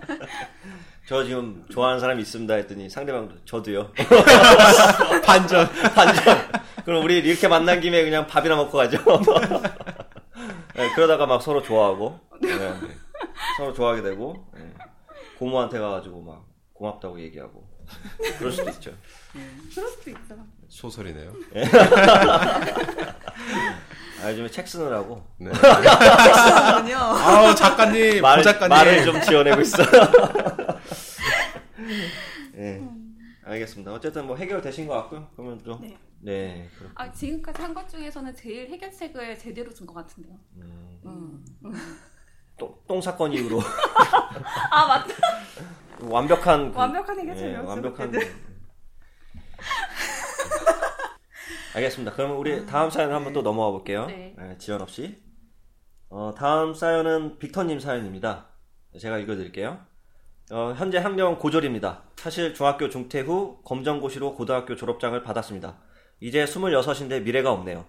저 1.08 1.24
지금 1.24 1.66
좋아하는 1.70 2.00
사람이 2.00 2.22
있습니다 2.22 2.54
했더니 2.54 2.90
상대방도 2.90 3.44
저도요. 3.46 3.92
반전. 5.26 5.68
반전. 5.94 6.38
그럼 6.84 7.04
우리 7.04 7.18
이렇게 7.20 7.48
만난 7.48 7.80
김에 7.80 8.04
그냥 8.04 8.28
밥이나 8.28 8.56
먹고 8.56 8.78
가죠. 8.78 8.98
네, 10.76 10.92
그러다가 10.94 11.26
막 11.26 11.42
서로 11.42 11.62
좋아하고 11.62 12.20
네, 12.42 12.50
서로 13.58 13.74
좋아하게 13.74 14.02
되고 14.02 14.46
네. 14.54 14.74
고모한테 15.40 15.80
가가지고 15.80 16.22
막 16.22 16.46
고맙다고 16.74 17.20
얘기하고 17.22 17.68
그럴 18.38 18.52
수도 18.52 18.70
있죠. 18.72 18.92
그럴 19.74 19.90
수도 19.90 20.10
있어. 20.10 20.36
소설이네요. 20.76 21.32
아, 24.22 24.30
요즘에 24.32 24.50
책 24.50 24.68
쓰느라고 24.68 25.26
네. 25.38 25.50
아우 26.94 27.56
작가님, 27.56 28.22
말, 28.22 28.38
부작가님. 28.40 28.70
말을 28.70 29.06
좀 29.06 29.22
지어내고 29.22 29.62
있어. 29.62 29.84
네, 32.54 32.86
알겠습니다. 33.46 33.94
어쨌든 33.94 34.28
뭐 34.28 34.36
해결되신 34.36 34.88
것 34.88 34.96
같고요. 34.96 35.30
그러면 35.36 35.62
또 35.64 35.80
네. 35.80 35.98
네, 36.20 36.70
아 36.96 37.10
지금까지 37.12 37.62
한 37.62 37.74
것 37.74 37.88
중에서는 37.90 38.36
제일 38.36 38.68
해결책을 38.70 39.38
제대로 39.38 39.72
준 39.74 39.88
것 39.88 39.94
같은데요. 39.94 40.34
음, 40.58 41.00
음. 41.06 42.00
똥, 42.58 42.76
똥 42.88 43.00
사건 43.02 43.32
이후로 43.32 43.62
아 44.72 44.88
맞다. 44.88 45.14
완벽한 46.02 46.72
그- 46.72 46.78
완벽한 46.78 47.18
해결책이었죠, 47.20 47.64
예, 47.64 47.66
완벽한 47.66 48.12
그때는. 48.12 48.44
알겠습니다. 51.76 52.14
그러면 52.14 52.38
우리 52.38 52.66
다음 52.66 52.90
사연을 52.90 53.14
한번 53.14 53.34
또 53.34 53.42
넘어가 53.42 53.72
볼게요. 53.72 54.06
네. 54.06 54.34
예, 54.40 54.58
지연 54.58 54.82
없이. 54.82 55.22
어, 56.10 56.34
다음 56.38 56.74
사연은 56.74 57.38
빅터님 57.38 57.82
사연입니다. 57.82 58.48
제가 58.98 59.18
읽어드릴게요. 59.18 59.80
어, 60.52 60.74
현재 60.78 60.98
학년 61.00 61.38
고졸입니다. 61.38 62.04
사실 62.16 62.54
중학교 62.54 62.88
중퇴 62.88 63.20
후 63.20 63.60
검정고시로 63.66 64.36
고등학교 64.36 64.78
졸업장을 64.78 65.22
받았습니다. 65.22 65.78
이제 66.22 66.46
26인데 66.46 67.24
미래가 67.24 67.52
없네요. 67.52 67.86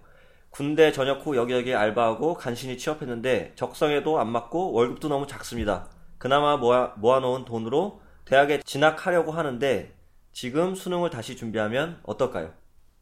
군대 0.49 0.91
전역 0.91 1.25
후 1.25 1.37
여기저기 1.37 1.73
알바하고 1.73 2.33
간신히 2.33 2.77
취업했는데 2.77 3.53
적성에도 3.55 4.19
안 4.19 4.29
맞고 4.29 4.73
월급도 4.73 5.07
너무 5.07 5.27
작습니다. 5.27 5.87
그나마 6.17 6.57
모아, 6.57 6.93
모아놓은 6.97 7.45
돈으로 7.45 8.01
대학에 8.25 8.59
진학하려고 8.65 9.31
하는데 9.31 9.95
지금 10.33 10.75
수능을 10.75 11.09
다시 11.09 11.37
준비하면 11.37 12.01
어떨까요? 12.03 12.53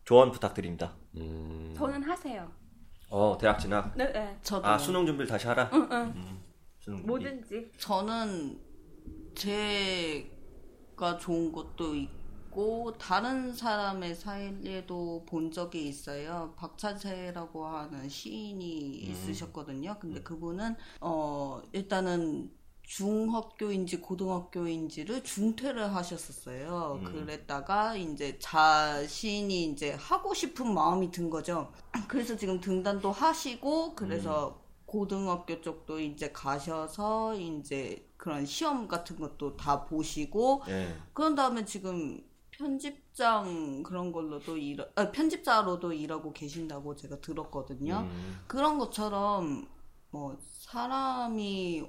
조언 0.05 0.31
부탁드립니다. 0.31 0.93
음, 1.17 1.73
저는 1.75 2.03
하세요. 2.03 2.49
어 3.09 3.37
대학 3.39 3.59
진학. 3.59 3.95
네, 3.97 4.11
네. 4.11 4.37
저도 4.43 4.67
아 4.67 4.77
수능 4.77 5.05
준비를 5.05 5.27
다시 5.27 5.47
하라. 5.47 5.69
응, 5.73 5.87
응. 5.91 6.13
음, 6.15 6.43
수능 6.79 6.97
준비. 6.97 7.07
뭐든지. 7.07 7.71
저는 7.79 8.59
제가 9.33 11.17
좋은 11.19 11.51
것도 11.51 11.95
있고 11.95 12.93
다른 12.99 13.51
사람의 13.53 14.15
사례도 14.15 15.25
본 15.27 15.51
적이 15.51 15.87
있어요. 15.87 16.53
박찬세라고 16.55 17.65
하는 17.65 18.07
시인이 18.07 18.77
있으셨거든요. 18.97 19.97
근데 19.99 20.21
그분은 20.21 20.75
어 21.01 21.61
일단은 21.73 22.51
중학교인지 22.85 23.99
고등학교인지를 24.01 25.23
중퇴를 25.23 25.95
하셨었어요. 25.95 27.01
그랬다가 27.03 27.95
이제 27.95 28.37
자신이 28.39 29.65
이제 29.65 29.93
하고 29.93 30.33
싶은 30.33 30.73
마음이 30.73 31.11
든 31.11 31.29
거죠. 31.29 31.71
그래서 32.07 32.35
지금 32.35 32.59
등단도 32.59 33.11
하시고 33.11 33.95
그래서 33.95 34.61
고등학교 34.85 35.59
쪽도 35.61 35.99
이제 35.99 36.31
가셔서 36.31 37.35
이제 37.35 38.07
그런 38.17 38.45
시험 38.45 38.87
같은 38.87 39.17
것도 39.17 39.57
다 39.57 39.85
보시고 39.85 40.61
예. 40.69 40.95
그런 41.13 41.35
다음에 41.35 41.65
지금 41.65 42.23
편집장 42.51 43.83
그런 43.83 44.11
걸로도 44.11 44.57
일, 44.57 44.87
아, 44.95 45.11
편집자로도 45.11 45.91
일하고 45.91 46.31
계신다고 46.31 46.95
제가 46.95 47.19
들었거든요. 47.19 48.07
음, 48.09 48.39
그런 48.47 48.77
것처럼 48.77 49.67
뭐 50.11 50.37
사람이 50.39 51.83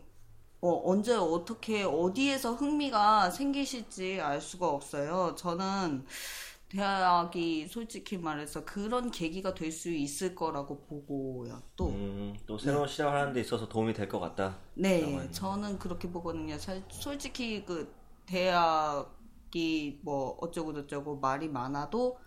어, 0.67 0.91
언제 0.91 1.15
어떻게 1.15 1.83
어디에서 1.85 2.55
흥미가 2.55 3.31
생기실지 3.31 4.21
알 4.21 4.41
수가 4.41 4.69
없어요. 4.69 5.35
저는 5.37 6.07
대학이 6.69 7.69
솔직히 7.69 8.19
말해서 8.19 8.65
그런 8.65 9.11
계기가 9.11 9.55
될 9.55 9.73
수 9.73 9.91
있을 9.91 10.35
거라고 10.35 10.83
보고요. 10.87 11.63
또 11.77 11.87
음, 11.87 12.35
또 12.47 12.59
새로운 12.59 12.87
시작을 12.89 13.13
하는 13.19 13.33
데 13.33 13.41
있어서 13.41 13.67
도움이 13.69 13.93
될 13.95 14.09
것 14.09 14.19
같다. 14.21 14.59
네, 14.75 15.31
저는 15.31 15.79
그렇게 15.79 16.11
보거든요. 16.11 16.59
사- 16.59 16.81
솔직히 16.91 17.65
그 17.65 17.93
대학이 18.27 20.01
뭐 20.03 20.37
어쩌고 20.41 20.75
저쩌고 20.75 21.19
말이 21.21 21.49
많아도 21.49 22.19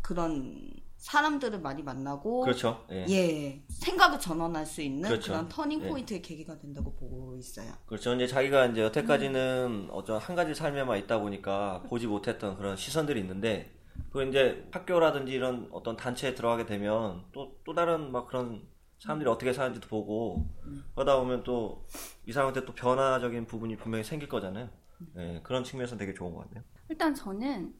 그런 0.00 0.70
사람들을 0.98 1.60
많이 1.60 1.82
만나고 1.82 2.40
그렇죠. 2.42 2.84
예. 2.90 3.06
예, 3.08 3.64
생각을 3.68 4.18
전환할 4.20 4.66
수 4.66 4.82
있는 4.82 5.02
그 5.02 5.08
그렇죠. 5.10 5.32
런 5.32 5.48
터닝 5.48 5.82
예. 5.84 5.88
포인트의 5.88 6.22
계기가 6.22 6.58
된다고 6.58 6.94
보고 6.96 7.36
있어요. 7.36 7.72
그렇죠. 7.86 8.14
이제 8.14 8.26
자기가 8.26 8.66
이제 8.66 8.82
여태까지는 8.82 9.88
어떤 9.92 10.18
한 10.20 10.36
가지 10.36 10.54
삶에만 10.54 10.98
있다 10.98 11.20
보니까 11.20 11.82
보지 11.88 12.06
못했던 12.08 12.56
그런 12.56 12.76
시선들이 12.76 13.20
있는데 13.20 13.72
그 14.10 14.26
이제 14.26 14.68
학교라든지 14.72 15.32
이런 15.32 15.68
어떤 15.72 15.96
단체에 15.96 16.34
들어가게 16.34 16.66
되면 16.66 17.24
또 17.32 17.56
또 17.64 17.74
다른 17.74 18.10
막 18.12 18.26
그런 18.26 18.66
사람들이 18.98 19.28
어떻게 19.30 19.52
사는지도 19.52 19.88
보고 19.88 20.46
그러다 20.94 21.18
보면 21.20 21.42
또 21.44 21.84
이 22.26 22.32
사람한테 22.32 22.64
또 22.66 22.74
변화적인 22.74 23.46
부분이 23.46 23.76
분명히 23.76 24.04
생길 24.04 24.28
거잖아요. 24.28 24.68
예, 25.16 25.40
그런 25.44 25.64
측면에서 25.64 25.96
되게 25.96 26.12
좋은 26.12 26.34
것 26.34 26.40
같네요. 26.44 26.62
일단 26.90 27.14
저는 27.14 27.72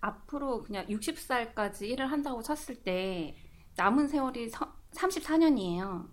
앞으로 0.00 0.62
그냥 0.62 0.86
60살까지 0.88 1.82
일을 1.88 2.10
한다고 2.10 2.42
쳤을 2.42 2.82
때 2.82 3.36
남은 3.76 4.08
세월이 4.08 4.50
34년이에요. 4.92 6.08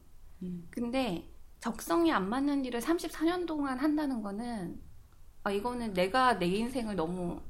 근데 0.69 1.33
적성이 1.59 2.11
안 2.11 2.29
맞는 2.29 2.65
일을 2.65 2.79
34년 2.81 3.45
동안 3.47 3.79
한다는 3.79 4.21
거는 4.21 4.81
아, 5.43 5.51
이거는 5.51 5.93
내가 5.93 6.37
내 6.39 6.45
인생을 6.47 6.95
너무 6.95 7.41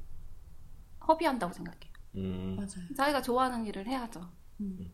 허비한다고 1.06 1.52
생각해요. 1.52 1.92
음, 2.16 2.56
맞아요. 2.56 2.88
자기가 2.96 3.22
좋아하는 3.22 3.66
일을 3.66 3.86
해야죠. 3.86 4.20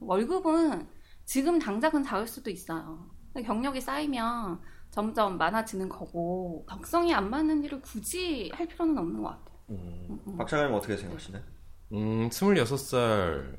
월급은 0.01 0.89
지금 1.25 1.59
당장은 1.59 2.03
작을 2.03 2.27
수도 2.27 2.51
있어요. 2.51 3.11
경력이 3.35 3.81
쌓이면 3.81 4.61
점점 4.91 5.39
많아지는 5.39 5.89
거고 5.89 6.67
적성이 6.69 7.13
안 7.15 7.31
맞는 7.31 7.65
일을 7.65 7.81
굳이 7.81 8.51
할 8.55 8.69
필요는 8.69 8.97
없는 8.99 9.23
것 9.23 9.30
같아요. 9.30 9.53
음. 9.71 10.37
박 10.39 10.49
차관님 10.49 10.75
어떻게 10.75 10.97
생각하시나요? 10.97 11.43
음, 11.93 12.29
26살 12.29 13.57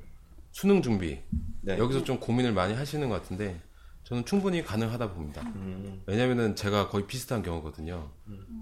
수능 0.51 0.81
준비. 0.81 1.19
네. 1.61 1.77
여기서 1.77 2.03
좀 2.03 2.19
고민을 2.19 2.53
많이 2.53 2.73
하시는 2.73 3.07
것 3.09 3.21
같은데 3.21 3.61
저는 4.03 4.25
충분히 4.25 4.63
가능하다 4.63 5.13
봅니다. 5.13 5.41
음, 5.55 6.03
왜냐면은 6.05 6.55
제가 6.55 6.89
거의 6.89 7.07
비슷한 7.07 7.41
경우거든요. 7.41 8.11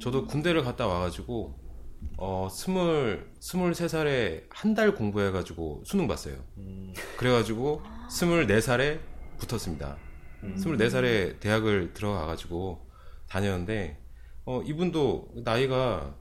저도 0.02 0.26
군대를 0.26 0.64
갔다 0.64 0.88
와가지고 0.88 1.60
어 2.18 2.48
스물 2.52 3.32
스물세 3.40 3.88
살에 3.88 4.46
한 4.50 4.74
달 4.76 4.96
공부해가지고 4.96 5.84
수능 5.86 6.08
봤어요. 6.08 6.36
음, 6.58 6.94
그래가지고 7.18 7.82
스물네 8.10 8.62
살에 8.62 9.00
붙었습니다. 9.38 9.98
스물네 10.58 10.90
살에 10.90 11.40
대학을 11.40 11.94
들어가가지고 11.94 12.90
다녔는데 13.30 13.98
어 14.46 14.62
이분도 14.62 15.30
나이가 15.44 16.16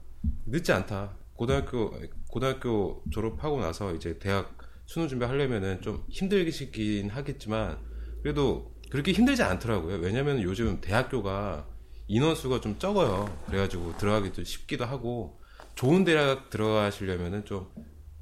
늦지 0.45 0.71
않다. 0.71 1.17
고등학교 1.35 1.93
고등학교 2.29 3.03
졸업하고 3.11 3.59
나서 3.59 3.93
이제 3.93 4.17
대학 4.19 4.57
수능 4.85 5.07
준비하려면은 5.07 5.81
좀 5.81 6.03
힘들긴 6.09 7.09
하겠지만 7.09 7.79
그래도 8.21 8.73
그렇게 8.89 9.11
힘들지 9.11 9.43
않더라고요. 9.43 9.97
왜냐면 9.97 10.41
요즘 10.41 10.79
대학교가 10.81 11.67
인원수가 12.07 12.61
좀 12.61 12.77
적어요. 12.77 13.35
그래가지고 13.47 13.97
들어가기도 13.97 14.43
쉽기도 14.43 14.85
하고 14.85 15.41
좋은 15.75 16.03
대학 16.03 16.49
들어가시려면은 16.49 17.45
좀 17.45 17.71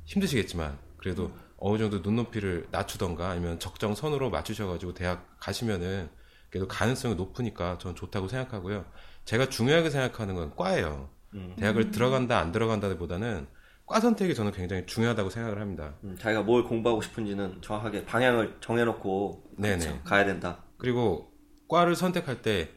힘드시겠지만 0.06 0.78
그래도 0.98 1.32
어느 1.58 1.78
정도 1.78 2.00
눈높이를 2.00 2.68
낮추던가 2.72 3.30
아니면 3.30 3.60
적정 3.60 3.96
선으로 3.96 4.30
맞추셔가지고 4.30 4.94
대학 4.94 5.28
가시면은 5.40 6.10
그래도 6.50 6.68
가능성이 6.68 7.16
높으니까 7.16 7.78
전 7.78 7.96
좋다고 7.96 8.28
생각하고요. 8.28 8.86
제가 9.26 9.50
중요하게 9.50 9.90
생각하는 9.90 10.36
건 10.36 10.56
과예요. 10.56 11.10
음. 11.34 11.56
대학을 11.58 11.92
들어간다 11.92 12.40
안 12.40 12.52
들어간다보다는 12.52 13.48
과 13.86 14.00
선택이 14.00 14.36
저는 14.36 14.52
굉장히 14.54 14.86
중요하다고 14.86 15.30
생각을 15.30 15.60
합니다. 15.60 15.96
음, 16.04 16.16
자기가 16.18 16.44
뭘 16.44 16.64
공부하고 16.64 17.02
싶은지는 17.02 17.62
정확하게 17.62 18.06
방향을 18.06 18.58
정해놓고 18.62 19.44
네네. 19.58 20.02
가야 20.06 20.26
된다. 20.26 20.64
그리고 20.78 21.34
과를 21.68 21.96
선택할 21.96 22.42
때 22.42 22.70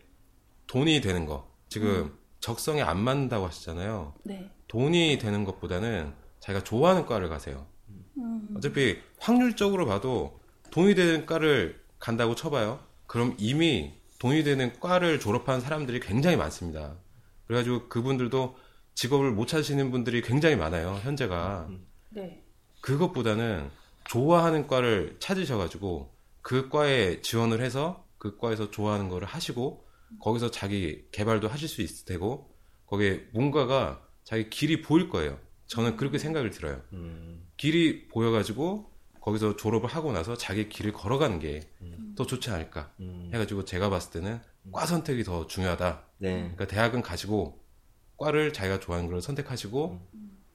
돈이 0.67 1.01
되는 1.01 1.27
거 1.27 1.53
지금 1.69 2.17
적성에 2.41 2.83
안 2.83 2.99
맞는다고 2.99 3.47
하시잖아요. 3.47 4.15
네. 4.25 4.51
돈이 4.69 5.19
되는 5.19 5.45
것보다는 5.45 6.13
자기가 6.41 6.65
좋아하는 6.65 7.07
과를 7.07 7.29
가세요. 7.29 7.67
어차피 8.57 8.99
확률적으로 9.19 9.87
봐도 9.87 10.41
돈이 10.71 10.95
되는 10.95 11.27
과를 11.27 11.81
간다고 11.99 12.35
쳐봐요. 12.35 12.81
그럼 13.07 13.35
이미 13.39 13.95
돈이 14.19 14.45
되는 14.45 14.73
과를 14.81 15.21
졸업한 15.21 15.61
사람들이 15.61 16.01
굉장히 16.01 16.37
많습니다. 16.37 16.97
그래가지고 17.55 17.89
그분들도 17.89 18.57
직업을 18.95 19.31
못 19.31 19.47
찾으시는 19.47 19.93
분들이 19.93 20.23
굉장히 20.23 20.57
많아요. 20.57 21.01
현재가. 21.03 21.69
네. 22.11 22.43
그것보다는 22.81 23.71
좋아하는 24.05 24.67
과를 24.67 25.17
찾으셔가지고 25.21 26.13
그 26.43 26.69
과에 26.69 27.23
지원을 27.23 27.63
해서 27.63 28.05
그 28.19 28.37
과에서 28.37 28.71
좋아하는 28.71 29.09
거를 29.09 29.27
하시고 29.27 29.87
거기서 30.21 30.51
자기 30.51 31.05
개발도 31.13 31.49
하실 31.49 31.69
수 31.69 31.81
있을 31.81 32.05
테고 32.05 32.51
거기에 32.87 33.27
뭔가가 33.33 34.03
자기 34.25 34.51
길이 34.51 34.83
보일 34.83 35.09
거예요. 35.09 35.39
저는 35.67 35.97
그렇게 35.97 36.19
생각을 36.19 36.51
들어요. 36.51 36.83
음, 36.93 37.47
길이 37.57 38.09
보여가지고 38.09 38.91
거기서 39.21 39.57
졸업을 39.57 39.89
하고 39.89 40.13
나서 40.13 40.37
자기 40.37 40.69
길을 40.69 40.93
걸어가는 40.93 41.39
게더 41.39 42.27
좋지 42.27 42.51
않을까 42.51 42.93
음, 43.01 43.31
해가지고 43.33 43.65
제가 43.65 43.89
봤을 43.89 44.11
때는 44.21 44.41
과 44.73 44.87
선택이 44.87 45.25
더 45.25 45.47
중요하다. 45.47 46.05
네. 46.25 46.39
그러니까 46.41 46.67
대학은 46.67 47.03
가시고 47.03 47.63
과를 48.17 48.53
자기가 48.53 48.81
좋아하는 48.81 49.11
걸 49.11 49.21
선택하시고 49.21 50.01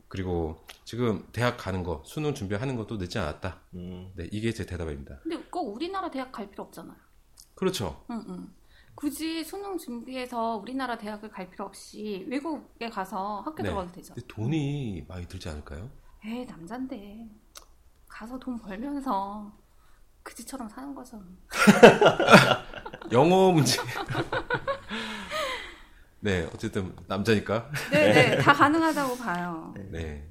그리고 0.08 0.66
지금 0.86 1.28
대학 1.32 1.58
가는 1.58 1.84
거 1.84 2.02
수능 2.06 2.34
준비하는 2.34 2.76
것도 2.76 2.98
늦지 2.98 3.20
않았다. 3.20 3.62
음, 3.76 4.12
네, 4.16 4.28
이게 4.32 4.52
제 4.52 4.66
대답입니다. 4.66 5.20
근데 5.22 5.38
꼭 5.52 5.76
우리나라 5.76 6.10
대학 6.10 6.32
갈 6.32 6.50
필요 6.50 6.64
없잖아요. 6.64 6.98
그렇죠. 7.54 8.04
응, 8.10 8.26
응. 8.28 8.54
굳이 8.96 9.44
수능 9.44 9.78
준비해서 9.78 10.56
우리나라 10.58 10.98
대학을 10.98 11.30
갈 11.30 11.50
필요 11.50 11.66
없이 11.66 12.26
외국에 12.28 12.90
가서 12.90 13.42
학교 13.42 13.62
네. 13.62 13.70
들어가도 13.70 13.92
되죠. 13.92 14.14
근데 14.16 14.28
돈이 14.28 15.06
많이 15.08 15.28
들지 15.28 15.48
않을까요? 15.48 15.90
에이, 16.26 16.46
남잔데. 16.46 17.30
가서 18.08 18.40
돈 18.40 18.58
벌면서 18.58 19.56
그지처럼 20.24 20.68
사는 20.68 20.94
거죠. 20.96 21.22
영어 23.12 23.52
문제. 23.52 23.80
네, 26.22 26.48
어쨌든 26.54 26.94
남자니까. 27.08 27.70
네 27.92 28.14
네, 28.14 28.38
다 28.38 28.54
가능하다고 28.54 29.18
봐요. 29.18 29.74
네. 29.92 30.30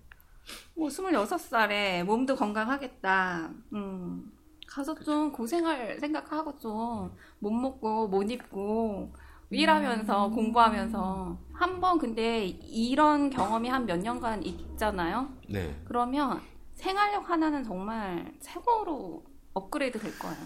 뭐, 0.74 0.88
26살에 0.88 2.04
몸도 2.04 2.36
건강하겠다. 2.36 3.50
음, 3.72 4.32
가서 4.66 4.94
좀 4.96 5.32
고생할 5.32 5.98
생각하고 5.98 6.58
좀 6.58 7.10
못 7.40 7.50
먹고 7.52 8.08
못 8.08 8.30
입고 8.30 9.12
일하면서 9.50 10.28
공부하면서 10.30 11.38
한 11.54 11.80
번 11.80 11.98
근데 11.98 12.44
이런 12.46 13.30
경험이 13.30 13.68
한 13.68 13.86
몇 13.86 13.96
년간 13.98 14.42
있잖아요. 14.44 15.28
네. 15.48 15.74
그러면 15.86 16.40
생활력 16.74 17.28
하나는 17.30 17.64
정말 17.64 18.32
최고로 18.40 19.24
업그레이드 19.54 19.98
될 19.98 20.16
거예요. 20.18 20.36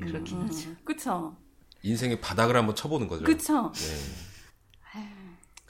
그렇긴 0.00 0.38
음, 0.42 0.46
하죠. 0.46 0.70
그쵸? 0.84 1.36
인생의 1.82 2.20
바닥을 2.20 2.56
한번 2.56 2.74
쳐보는 2.74 3.08
거죠. 3.08 3.24
그쵸? 3.24 3.72
네. 3.72 4.31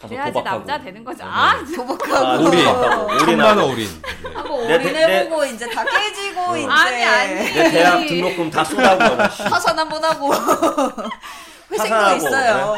가서 0.03 0.09
그래야지 0.09 0.33
도박하고. 0.33 0.59
남자 0.59 0.79
되는 0.85 1.05
거죠. 1.05 1.25
네. 1.25 1.31
아, 1.33 1.65
도박하고 1.77 2.43
올인. 2.49 2.67
올인하고. 2.67 3.19
천만 3.19 3.59
원 3.59 3.71
올인. 3.71 4.03
네. 4.03 4.35
하고 4.35 4.65
내- 4.67 4.75
올인해보고 4.75 5.45
이제 5.47 5.71
다 5.71 5.85
깨지고 5.85 6.57
이제 6.57 6.67
아니, 6.69 7.05
아니. 7.05 7.35
내 7.53 7.71
대학 7.71 8.07
등록금 8.07 8.51
다 8.51 8.65
쏟아부어. 8.65 9.29
씨. 9.31 9.43
파산 9.49 9.79
한번 9.79 10.05
하고 10.05 10.33
회생도 11.71 11.95
파산하고, 11.95 12.17
있어요. 12.17 12.77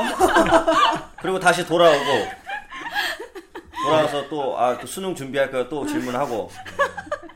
그리고 1.22 1.40
다시 1.40 1.66
돌아오고 1.66 2.28
돌아와서 3.82 4.28
또 4.28 4.56
아 4.58 4.78
또 4.78 4.86
수능 4.86 5.14
준비할 5.14 5.50
거야 5.50 5.68
또 5.68 5.86
질문하고 5.86 6.50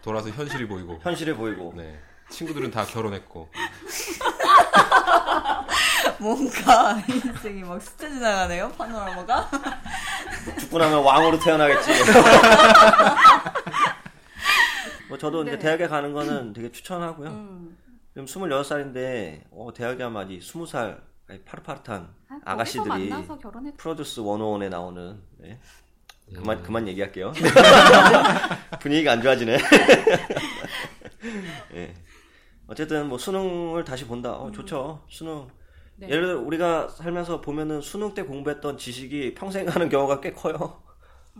돌아서 0.03 0.29
현실이 0.31 0.67
보이고. 0.69 0.99
현실이 1.03 1.33
보이고 1.35 1.73
네. 1.77 1.99
친구들은 2.31 2.71
다 2.71 2.85
결혼했고. 2.85 3.49
뭔가 6.21 7.01
인생이 7.09 7.63
막 7.63 7.81
스쳐 7.81 8.09
지나가네요 8.09 8.71
파노라마가. 8.73 9.49
죽고 10.59 10.79
나면 10.79 11.03
왕으로 11.03 11.39
태어나겠지. 11.39 11.91
뭐 15.09 15.17
저도 15.17 15.43
이제 15.43 15.53
네. 15.53 15.59
대학에 15.59 15.89
가는 15.89 16.13
거는 16.13 16.53
되게 16.53 16.71
추천하고요. 16.71 17.29
음. 17.29 17.79
지금 18.13 18.27
26살인데 18.27 19.45
어, 19.53 19.73
대학에 19.75 20.03
가면 20.03 20.25
아직 20.25 20.41
20살 20.41 21.01
파릇파릇한 21.45 22.09
아, 22.45 22.57
결혼했. 22.65 23.77
프로듀스 23.77 24.23
101에 24.23 24.69
나오는 24.69 25.21
네. 25.39 25.61
음. 26.31 26.35
그만 26.35 26.63
그만 26.63 26.89
얘기할게요. 26.89 27.33
분위기가 28.81 29.13
안 29.13 29.23
좋아지네. 29.23 29.59
예. 31.75 31.95
어쨌든 32.69 33.09
뭐 33.09 33.19
수능을 33.19 33.85
다시 33.85 34.07
본다. 34.07 34.35
어, 34.37 34.53
좋죠. 34.53 35.03
수능. 35.09 35.49
네. 35.97 36.09
예를 36.09 36.27
들어 36.27 36.41
우리가 36.41 36.89
살면서 36.89 37.41
보면은 37.41 37.81
수능 37.81 38.15
때 38.15 38.23
공부했던 38.23 38.79
지식이 38.79 39.35
평생 39.35 39.67
가는 39.67 39.89
경우가 39.89 40.21
꽤 40.21 40.33
커요. 40.33 40.81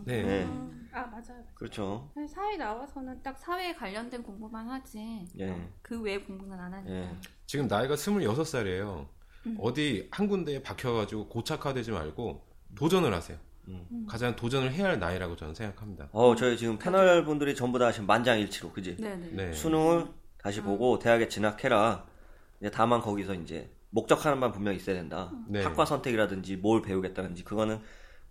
네. 0.05 0.23
네. 0.23 0.43
음, 0.43 0.89
아 0.91 1.01
맞아요. 1.03 1.43
그렇죠. 1.55 2.09
사실 2.15 2.27
사회 2.27 2.57
나와서는 2.57 3.21
딱 3.21 3.37
사회에 3.37 3.73
관련된 3.75 4.23
공부만 4.23 4.67
하지. 4.69 5.25
예. 5.39 5.55
그 5.81 6.01
외 6.01 6.17
공부는 6.19 6.59
안 6.59 6.73
하니까. 6.73 6.91
예. 6.93 7.15
지금 7.45 7.67
나이가 7.67 7.95
26살이에요. 7.95 9.07
음. 9.45 9.57
어디 9.61 10.07
한 10.11 10.27
군데에 10.27 10.61
박혀가지고 10.63 11.29
고착화되지 11.29 11.91
말고 11.91 12.45
도전을 12.75 13.13
하세요. 13.13 13.37
음. 13.67 14.05
가장 14.09 14.35
도전을 14.35 14.73
해야 14.73 14.87
할 14.87 14.99
나이라고 14.99 15.35
저는 15.35 15.53
생각합니다. 15.53 16.09
어, 16.11 16.35
저희 16.35 16.57
지금 16.57 16.77
패널 16.79 17.23
분들이 17.23 17.55
전부 17.55 17.77
다 17.77 17.91
지금 17.91 18.07
만장일치로, 18.07 18.71
그지? 18.71 18.97
네네. 18.97 19.27
네. 19.31 19.53
수능을 19.53 20.07
다시 20.41 20.61
보고 20.61 20.99
대학에 20.99 21.27
진학해라. 21.27 22.05
이제 22.59 22.69
다만 22.71 23.01
거기서 23.01 23.33
이제 23.35 23.73
목적하는 23.91 24.39
바는 24.39 24.53
분명히 24.53 24.77
있어야 24.77 24.95
된다. 24.95 25.31
네. 25.47 25.63
학과 25.63 25.85
선택이라든지 25.85 26.57
뭘 26.57 26.81
배우겠다든지 26.81 27.43
그거는 27.43 27.81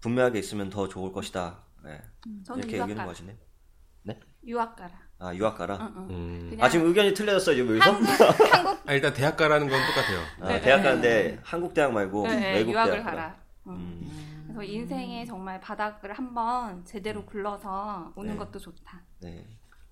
분명하게 0.00 0.38
있으면 0.38 0.70
더 0.70 0.88
좋을 0.88 1.12
것이다. 1.12 1.62
네. 1.84 2.00
저는 2.44 2.60
이렇게 2.60 2.76
얘기는 2.76 2.88
유학가라. 2.88 3.06
거시네. 3.06 3.38
유학 4.46 4.76
가라. 4.76 4.92
아 5.18 5.34
유학 5.34 5.58
가라. 5.58 5.76
응, 5.80 5.94
응. 5.96 6.10
음. 6.10 6.56
아 6.60 6.68
지금 6.68 6.86
의견이 6.86 7.12
틀려졌어요 7.12 7.56
지금 7.56 7.70
여기서? 7.76 7.92
한국 7.92 8.54
한국 8.54 8.88
아, 8.88 8.92
일단 8.94 9.12
대학 9.12 9.36
가라는 9.36 9.68
건 9.68 9.78
똑같아요. 9.86 10.20
아, 10.40 10.48
네, 10.48 10.60
대학 10.60 10.78
네. 10.78 10.82
가는데 10.84 11.40
한국 11.42 11.74
대학 11.74 11.92
말고 11.92 12.26
네, 12.26 12.36
네, 12.36 12.52
외국 12.54 12.72
유학을 12.72 12.92
대학 12.92 13.04
가라. 13.04 13.36
응. 13.66 13.72
음, 13.72 14.44
그래서 14.46 14.62
인생에 14.62 15.26
정말 15.26 15.60
바닥을 15.60 16.12
한번 16.14 16.84
제대로 16.84 17.26
굴러서 17.26 18.12
오는 18.16 18.32
네. 18.32 18.38
것도 18.38 18.58
좋다. 18.58 19.02
네. 19.20 19.44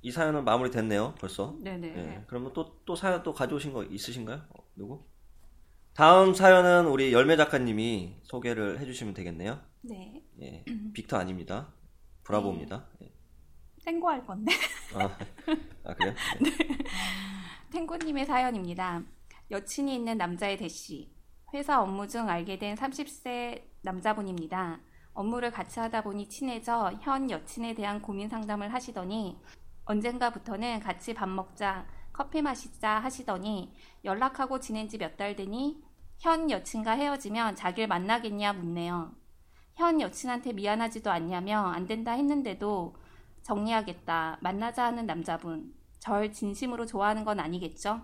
이 0.07 0.13
사연은 0.13 0.45
마무리됐네요 0.45 1.17
벌써. 1.19 1.57
네네. 1.59 1.89
네. 1.89 2.25
그러면 2.29 2.53
또, 2.53 2.79
또 2.85 2.95
사연 2.95 3.25
또 3.25 3.35
가져오신 3.35 3.73
거 3.73 3.83
있으신가요? 3.83 4.41
어, 4.51 4.65
누구? 4.77 5.05
다음 5.95 6.33
사연은 6.33 6.87
우리 6.87 7.13
열매 7.13 7.37
작가님이 7.37 8.21
소개를 8.23 8.79
해주시면 8.79 9.15
되겠네요. 9.15 9.59
네. 9.83 10.23
예. 10.41 10.65
빅터 10.93 11.17
아닙니다. 11.17 11.73
브라보입니다. 12.23 12.87
예. 13.03 13.13
탱고 13.85 14.09
할 14.09 14.25
건데. 14.25 14.53
아, 14.95 15.19
아 15.83 15.95
그래요? 15.95 16.15
네. 16.41 16.51
탱고님의 17.73 18.27
사연입니다. 18.27 19.03
여친이 19.51 19.93
있는 19.93 20.17
남자의 20.17 20.57
대시. 20.57 21.11
회사 21.53 21.83
업무 21.83 22.07
중 22.07 22.29
알게 22.29 22.61
된 22.61 22.77
30세 22.77 23.61
남자분입니다. 23.83 24.79
업무를 25.15 25.51
같이 25.51 25.81
하다 25.81 26.03
보니 26.03 26.29
친해져 26.29 26.93
현 27.01 27.29
여친에 27.29 27.75
대한 27.75 28.01
고민 28.01 28.29
상담을 28.29 28.73
하시더니 28.73 29.37
언젠가부터는 29.87 30.81
같이 30.81 31.15
밥 31.15 31.29
먹자, 31.29 31.87
커피 32.13 32.43
마시자 32.43 32.99
하시더니 32.99 33.73
연락하고 34.05 34.61
지낸 34.61 34.89
지 34.89 34.99
몇 34.99 35.17
달 35.17 35.37
되니 35.37 35.83
현 36.19 36.51
여친과 36.51 36.93
헤어지면 36.93 37.57
자기를 37.57 37.87
만나겠냐 37.89 38.53
묻네요. 38.55 39.15
현 39.75 40.01
여친한테 40.01 40.53
미안하지도 40.55 41.11
않냐며 41.11 41.61
안 41.67 41.87
된다 41.87 42.13
했는데도 42.13 42.97
정리하겠다, 43.43 44.39
만나자 44.41 44.87
하는 44.87 45.07
남자분. 45.07 45.73
절 45.99 46.33
진심으로 46.33 46.87
좋아하는 46.87 47.25
건 47.25 47.39
아니겠죠? 47.39 48.01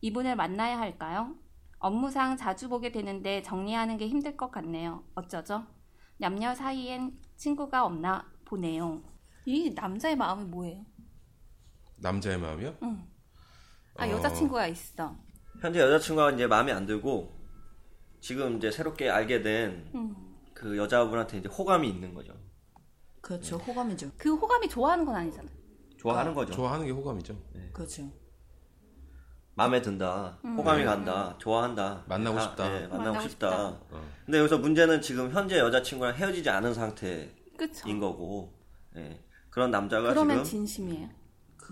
이분을 0.00 0.34
만나야 0.36 0.78
할까요? 0.78 1.36
업무상 1.78 2.36
자주 2.36 2.68
보게 2.68 2.90
되는데 2.90 3.42
정리하는 3.42 3.96
게 3.96 4.08
힘들 4.08 4.36
것 4.36 4.50
같네요. 4.50 5.04
어쩌죠? 5.14 5.66
남녀 6.18 6.54
사이엔 6.54 7.18
친구가 7.36 7.84
없나 7.84 8.26
보네요. 8.44 9.02
이 9.44 9.70
남자의 9.74 10.16
마음이 10.16 10.44
뭐예요? 10.44 10.84
남자의 12.02 12.38
마음이요? 12.38 12.76
응. 12.82 13.06
아, 13.96 14.06
어. 14.06 14.10
여자친구가 14.10 14.66
있어. 14.68 15.16
현재 15.60 15.80
여자친구가 15.80 16.32
이제 16.32 16.46
마음에 16.46 16.72
안 16.72 16.86
들고 16.86 17.32
지금 18.20 18.56
이제 18.56 18.70
새롭게 18.70 19.08
알게 19.08 19.42
된그 19.42 19.92
음. 19.94 20.76
여자분한테 20.76 21.38
이제 21.38 21.48
호감이 21.48 21.88
있는 21.88 22.12
거죠. 22.12 22.34
그렇죠 23.20 23.56
호감이죠. 23.56 24.10
그 24.16 24.34
호감이 24.34 24.68
좋아하는 24.68 25.04
건 25.04 25.14
아니잖아. 25.14 25.48
좋아하는 25.96 26.34
거죠. 26.34 26.52
좋아하는 26.52 26.84
게 26.84 26.92
호감이죠. 26.92 27.36
그렇죠. 27.72 28.10
마음에 29.54 29.82
든다, 29.82 30.38
호감이 30.42 30.82
간다, 30.84 31.36
좋아한다, 31.38 32.04
만나고 32.08 32.38
다, 32.38 32.42
싶다. 32.42 32.66
예, 32.66 32.80
만나고, 32.86 32.96
만나고 32.96 33.28
싶다. 33.28 33.68
어. 33.68 34.10
근데 34.24 34.38
여기서 34.38 34.58
문제는 34.58 35.02
지금 35.02 35.30
현재 35.30 35.58
여자친구랑 35.58 36.14
헤어지지 36.14 36.48
않은 36.48 36.72
상태인 36.72 37.30
그쵸? 37.58 37.86
거고, 38.00 38.58
예. 38.96 39.22
그런 39.50 39.70
남자가 39.70 40.08
그러면 40.08 40.42
지금 40.42 40.64
진심이에요. 40.66 41.10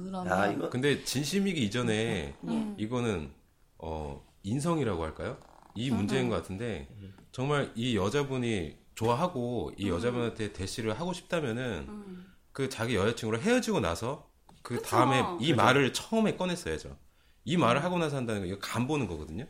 그러면 0.04 0.26
야 0.26 0.46
이거 0.46 0.70
근데 0.70 1.04
진심이기 1.04 1.62
이전에 1.64 2.34
음. 2.44 2.74
이거는 2.78 3.30
어 3.78 4.24
인성이라고 4.42 5.02
할까요? 5.04 5.38
이 5.74 5.90
문제인 5.90 6.28
것 6.28 6.36
같은데 6.36 6.88
정말 7.32 7.70
이 7.74 7.96
여자분이 7.96 8.76
좋아하고 8.94 9.72
이 9.76 9.88
여자분한테 9.88 10.52
대시를 10.52 10.98
하고 10.98 11.12
싶다면은 11.12 11.86
음. 11.88 12.26
그 12.52 12.68
자기 12.68 12.96
여자친구랑 12.96 13.42
헤어지고 13.42 13.80
나서 13.80 14.28
그 14.62 14.76
그쵸. 14.76 14.88
다음에 14.88 15.22
이 15.40 15.54
말을 15.54 15.92
처음에 15.92 16.36
꺼냈어야죠. 16.36 16.96
이 17.44 17.56
말을 17.56 17.82
하고 17.84 17.98
나서 17.98 18.16
한다는 18.16 18.42
거 18.42 18.46
이거 18.46 18.58
간 18.58 18.86
보는 18.86 19.06
거거든요. 19.06 19.46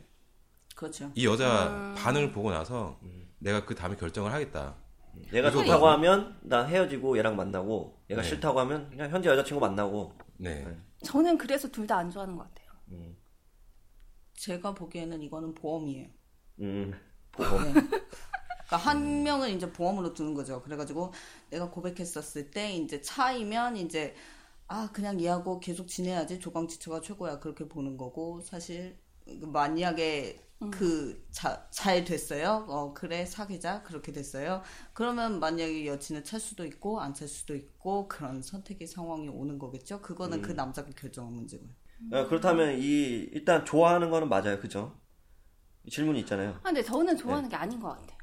그렇죠. 0.75 1.11
이 1.15 1.25
여자 1.25 1.67
음. 1.69 1.95
반응을 1.97 2.31
보고 2.31 2.51
나서 2.51 2.99
내가 3.39 3.65
그 3.65 3.75
다음에 3.75 3.95
결정을 3.95 4.31
하겠다. 4.31 4.75
이거 5.33 5.51
좋다고 5.51 5.79
뭐- 5.81 5.91
하면 5.91 6.37
나 6.41 6.63
헤어지고 6.63 7.17
얘랑 7.17 7.35
만나고 7.35 7.99
얘가 8.09 8.21
네. 8.21 8.27
싫다고 8.29 8.59
하면 8.61 8.89
그냥 8.89 9.09
현재 9.11 9.27
여자친구 9.29 9.59
만나고 9.59 10.13
네. 10.41 10.65
저는 11.03 11.37
그래서 11.37 11.67
둘 11.69 11.87
다 11.87 11.97
안 11.97 12.09
좋아하는 12.09 12.35
것 12.37 12.43
같아요. 12.43 12.71
제가 14.35 14.73
보기에는 14.73 15.21
이거는 15.21 15.53
보험이에요. 15.53 16.09
음, 16.61 16.91
네. 16.91 17.73
그러니까 18.67 18.77
한 18.77 19.23
명은 19.23 19.51
이제 19.55 19.71
보험으로 19.71 20.13
두는 20.13 20.33
거죠. 20.33 20.61
그래가지고 20.63 21.13
내가 21.49 21.69
고백했었을 21.69 22.51
때 22.51 22.73
이제 22.73 23.01
차이면 23.01 23.77
이제 23.77 24.15
아 24.67 24.89
그냥 24.93 25.19
얘하고 25.21 25.59
계속 25.59 25.87
지내야지 25.87 26.39
조강지처가 26.39 27.01
최고야 27.01 27.39
그렇게 27.39 27.67
보는 27.67 27.97
거고 27.97 28.41
사실 28.41 28.97
만약에 29.27 30.39
그잘 30.69 32.05
됐어요. 32.05 32.65
어 32.67 32.93
그래 32.93 33.25
사귀자 33.25 33.81
그렇게 33.83 34.11
됐어요. 34.11 34.61
그러면 34.93 35.39
만약에 35.39 35.85
여친을 35.87 36.23
찰 36.23 36.39
수도 36.39 36.65
있고 36.65 36.99
안 37.01 37.13
찰 37.13 37.27
수도 37.27 37.55
있고 37.55 38.07
그런 38.07 38.41
선택의 38.41 38.87
상황이 38.87 39.27
오는 39.27 39.57
거겠죠. 39.57 40.01
그거는 40.01 40.41
그 40.41 40.51
남자가 40.51 40.89
결정한 40.95 41.33
문제고요. 41.33 41.69
어, 42.13 42.27
그렇다면 42.27 42.79
이 42.79 43.29
일단 43.31 43.63
좋아하는 43.65 44.09
거는 44.09 44.29
맞아요, 44.29 44.59
그죠? 44.59 44.99
질문이 45.89 46.19
있잖아요. 46.21 46.51
아, 46.57 46.61
근데 46.63 46.83
저는 46.83 47.17
좋아하는 47.17 47.49
게 47.49 47.55
아닌 47.55 47.79
것 47.79 47.89
같아요. 47.89 48.17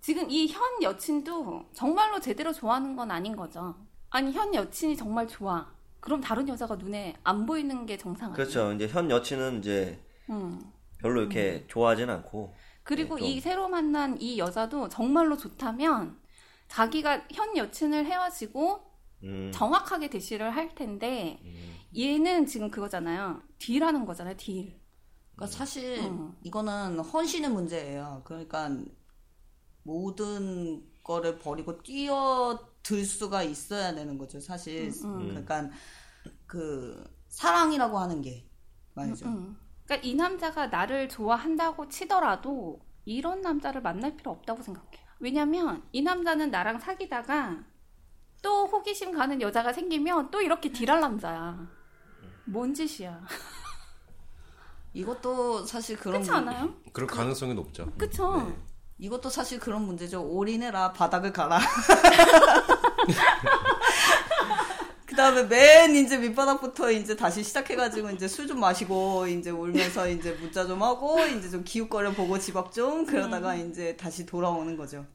지금 0.00 0.30
이 0.30 0.46
현 0.46 0.82
여친도 0.82 1.70
정말로 1.72 2.20
제대로 2.20 2.52
좋아하는 2.52 2.94
건 2.94 3.10
아닌 3.10 3.34
거죠. 3.34 3.74
아니, 4.10 4.30
현 4.32 4.54
여친이 4.54 4.96
정말 4.96 5.26
좋아. 5.26 5.74
그럼 5.98 6.20
다른 6.20 6.48
여자가 6.48 6.76
눈에 6.76 7.14
안 7.24 7.44
보이는 7.44 7.84
게 7.86 7.96
정상 7.96 8.26
아니에요? 8.32 8.36
그렇죠. 8.36 8.72
이제 8.74 8.86
현 8.86 9.10
여친은 9.10 9.58
이제 9.58 10.00
음. 10.30 10.60
별로 10.98 11.20
이렇게 11.20 11.66
좋아하진 11.68 12.10
않고 12.10 12.54
그리고 12.82 13.16
네, 13.16 13.20
좀- 13.20 13.28
이 13.28 13.40
새로 13.40 13.68
만난 13.68 14.20
이 14.20 14.38
여자도 14.38 14.88
정말로 14.88 15.36
좋다면 15.36 16.18
자기가 16.68 17.26
현 17.32 17.56
여친을 17.56 18.06
헤어지고 18.06 18.84
음. 19.24 19.50
정확하게 19.52 20.10
대시를 20.10 20.50
할 20.54 20.74
텐데 20.74 21.40
얘는 21.96 22.46
지금 22.46 22.70
그거잖아요. 22.70 23.42
딜하는 23.58 24.04
거잖아요. 24.04 24.36
딜. 24.36 24.78
그러니까 25.34 25.56
사실 25.56 25.98
음. 26.00 26.34
이거는 26.42 26.98
헌신의 27.00 27.50
문제예요. 27.50 28.22
그러니까 28.24 28.68
모든 29.82 30.82
거를 31.02 31.38
버리고 31.38 31.82
뛰어들 31.82 33.04
수가 33.04 33.42
있어야 33.42 33.94
되는 33.94 34.18
거죠. 34.18 34.40
사실 34.40 34.90
음. 35.04 35.28
그러니까 35.28 35.70
그 36.46 37.02
사랑이라고 37.28 37.98
하는 37.98 38.22
게 38.22 38.48
말이죠. 38.94 39.26
음. 39.86 39.88
그러니까 39.88 40.06
이 40.08 40.14
남자가 40.14 40.66
나를 40.66 41.08
좋아한다고 41.08 41.88
치더라도 41.88 42.80
이런 43.04 43.40
남자를 43.40 43.82
만날 43.82 44.16
필요 44.16 44.32
없다고 44.32 44.62
생각해요. 44.62 45.06
왜냐면 45.20 45.82
이 45.92 46.02
남자는 46.02 46.50
나랑 46.50 46.78
사귀다가 46.80 47.58
또 48.42 48.66
호기심 48.66 49.12
가는 49.12 49.40
여자가 49.40 49.72
생기면 49.72 50.30
또 50.30 50.42
이렇게 50.42 50.70
딜할 50.70 51.00
남자야. 51.00 51.66
뭔 52.44 52.74
짓이야. 52.74 53.22
이것도 54.92 55.64
사실 55.66 55.96
그런 55.96 56.14
그렇지 56.22 56.30
문- 56.30 56.38
않아요? 56.48 56.74
그럴 56.92 57.06
가능성이 57.06 57.54
높죠. 57.54 57.86
그쵸? 57.98 58.36
네. 58.48 58.56
이것도 58.98 59.28
사실 59.28 59.60
그런 59.60 59.82
문제죠. 59.82 60.22
올인해라 60.26 60.92
바닥을 60.92 61.32
가라. 61.32 61.58
그 65.16 65.22
다음에 65.22 65.44
맨 65.44 65.94
이제 65.96 66.18
밑바닥부터 66.18 66.90
이제 66.90 67.16
다시 67.16 67.42
시작해가지고 67.42 68.10
이제 68.10 68.28
술 68.28 68.46
좀 68.46 68.60
마시고 68.60 69.26
이제 69.26 69.48
울면서 69.50 70.10
이제 70.10 70.32
문자 70.32 70.66
좀 70.66 70.82
하고 70.82 71.18
이제 71.24 71.48
좀 71.48 71.64
기웃거려 71.64 72.12
보고 72.12 72.38
집 72.38 72.54
앞 72.54 72.70
좀 72.70 73.06
그러다가 73.06 73.54
이제 73.54 73.96
다시 73.96 74.26
돌아오는 74.26 74.76
거죠. 74.76 75.06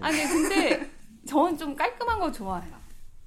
아니 0.00 0.16
근데 0.28 0.92
저는 1.26 1.58
좀 1.58 1.74
깔끔한 1.74 2.20
거 2.20 2.30
좋아해요. 2.30 2.80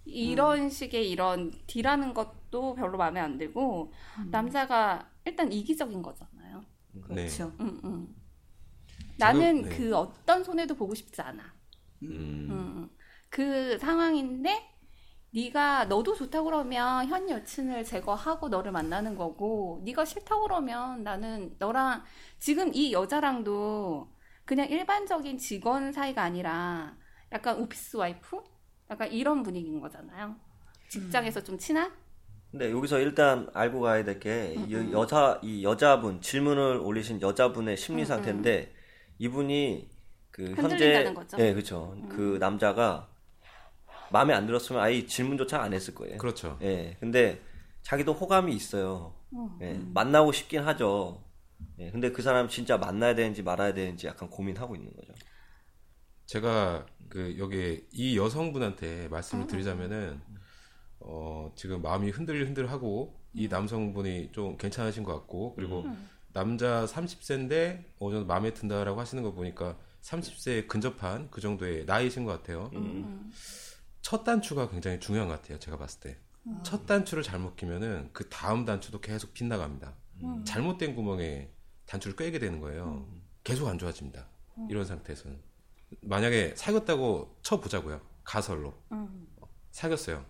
이런 0.06 0.70
식의 0.70 1.10
이런 1.12 1.52
딜하는 1.68 2.14
것도 2.14 2.76
별로 2.76 2.98
마음에 2.98 3.20
안 3.20 3.38
들고 3.38 3.92
남자가 4.32 5.12
일단 5.26 5.52
이기적인 5.52 6.02
거잖아요. 6.02 6.66
네. 7.10 7.26
그렇죠. 7.26 7.54
음, 7.60 7.82
음. 7.84 8.16
나는 9.18 9.64
네. 9.64 9.70
그 9.70 9.96
어떤 9.96 10.44
손해도 10.46 10.76
보고 10.76 10.96
싶지 10.96 11.22
않아. 11.22 11.44
음. 12.04 12.48
음, 12.50 12.90
그 13.30 13.78
상황인데 13.80 14.71
네가 15.34 15.86
너도 15.86 16.14
좋다 16.16 16.44
그러면 16.44 17.08
현 17.08 17.30
여친을 17.30 17.86
제거하고 17.86 18.50
너를 18.50 18.72
만나는 18.72 19.16
거고 19.16 19.82
네가 19.86 20.04
싫다 20.06 20.40
그러면 20.42 21.04
나는 21.04 21.56
너랑 21.58 22.04
지금 22.40 22.72
이 22.74 22.92
여자랑도 22.92 24.14
그냥 24.46 24.68
일반적인 24.70 25.38
직원 25.38 25.92
사이가 25.94 26.22
아니라 26.22 26.98
약간 27.32 27.60
오피스 27.62 27.98
와이프 27.98 28.44
약간 28.90 29.10
이런 29.12 29.42
분위기인 29.44 29.80
거잖아요. 29.80 30.36
직장에서 30.90 31.42
좀 31.44 31.58
친한? 31.58 31.92
근데 32.52 32.70
여기서 32.72 33.00
일단 33.00 33.50
알고 33.54 33.80
가야 33.82 34.04
될 34.04 34.20
게 34.20 34.56
여자 34.92 35.40
이 35.42 35.64
여자분 35.64 36.22
질문을 36.22 36.78
올리신 36.78 37.22
여자분의 37.22 37.78
심리 37.78 38.06
상태인데 38.06 38.74
이분이 39.20 39.90
그 40.32 40.54
현재 40.56 41.14
거죠? 41.14 41.38
네, 41.38 41.54
그렇죠. 41.54 41.96
그 42.10 42.38
남자가 42.40 43.10
마음에 44.12 44.34
안 44.34 44.46
들었으면 44.46 44.82
아예 44.82 45.06
질문조차 45.06 45.62
안 45.62 45.74
했을 45.74 45.96
거예요. 45.96 46.18
그렇죠. 46.18 46.58
예. 46.62 46.96
근데 47.00 47.42
자기도 47.82 48.14
호감이 48.14 48.54
있어요. 48.56 49.14
음. 49.34 49.50
예. 49.62 49.74
만나고 49.94 50.32
싶긴 50.32 50.62
하죠. 50.62 51.24
예. 51.80 51.92
근데 51.92 52.12
그 52.12 52.22
사람 52.22 52.48
진짜 52.48 52.78
만나야 52.78 53.16
되는지 53.16 53.44
말아야 53.44 53.74
되는지 53.74 54.08
약간 54.08 54.30
고민하고 54.30 54.76
있는 54.76 54.92
거죠. 54.96 55.14
제가 56.26 56.86
그 57.10 57.36
여기 57.38 57.86
이 57.92 58.18
여성분한테 58.18 59.10
말씀을 59.10 59.48
드리자면은 59.48 60.22
어 61.00 61.52
지금 61.56 61.82
마음이 61.82 62.10
흔들흔들하고 62.10 63.20
이 63.34 63.48
남성분이 63.48 64.32
좀 64.32 64.58
괜찮으신 64.58 65.04
것 65.04 65.14
같고 65.14 65.56
그리고 65.56 65.86
남자 66.34 66.86
30세인데 66.86 67.84
어느 68.00 68.14
정도 68.14 68.26
마음에 68.26 68.54
든다라고 68.54 69.00
하시는 69.00 69.22
거 69.24 69.34
보니까 69.34 69.78
30세에 70.02 70.68
근접한 70.68 71.30
그 71.32 71.42
정도의 71.42 71.86
나이신 71.86 72.24
것 72.24 72.32
같아요. 72.32 72.72
첫 74.02 74.24
단추가 74.24 74.70
굉장히 74.70 75.00
중요한 75.00 75.28
것 75.28 75.42
같아요. 75.42 75.60
제가 75.60 75.78
봤을 75.78 76.00
때. 76.00 76.18
첫 76.64 76.86
단추를 76.88 77.22
잘못 77.24 77.56
끼면은 77.56 78.10
그 78.14 78.28
다음 78.30 78.66
단추도 78.66 79.00
계속 79.00 79.34
빗나갑니다. 79.34 79.94
잘못된 80.44 80.96
구멍에 80.96 81.50
단추를 81.86 82.16
꿰게 82.16 82.40
되는 82.40 82.60
거예요. 82.60 83.08
계속 83.44 83.68
안 83.68 83.78
좋아집니다. 83.78 84.28
이런 84.70 84.86
상태에서는. 84.86 85.40
만약에 86.02 86.56
사귀었다고 86.56 87.38
쳐보자고요. 87.42 88.02
가설로. 88.24 88.74
음. 88.92 89.28
사귀었어요. 89.72 90.26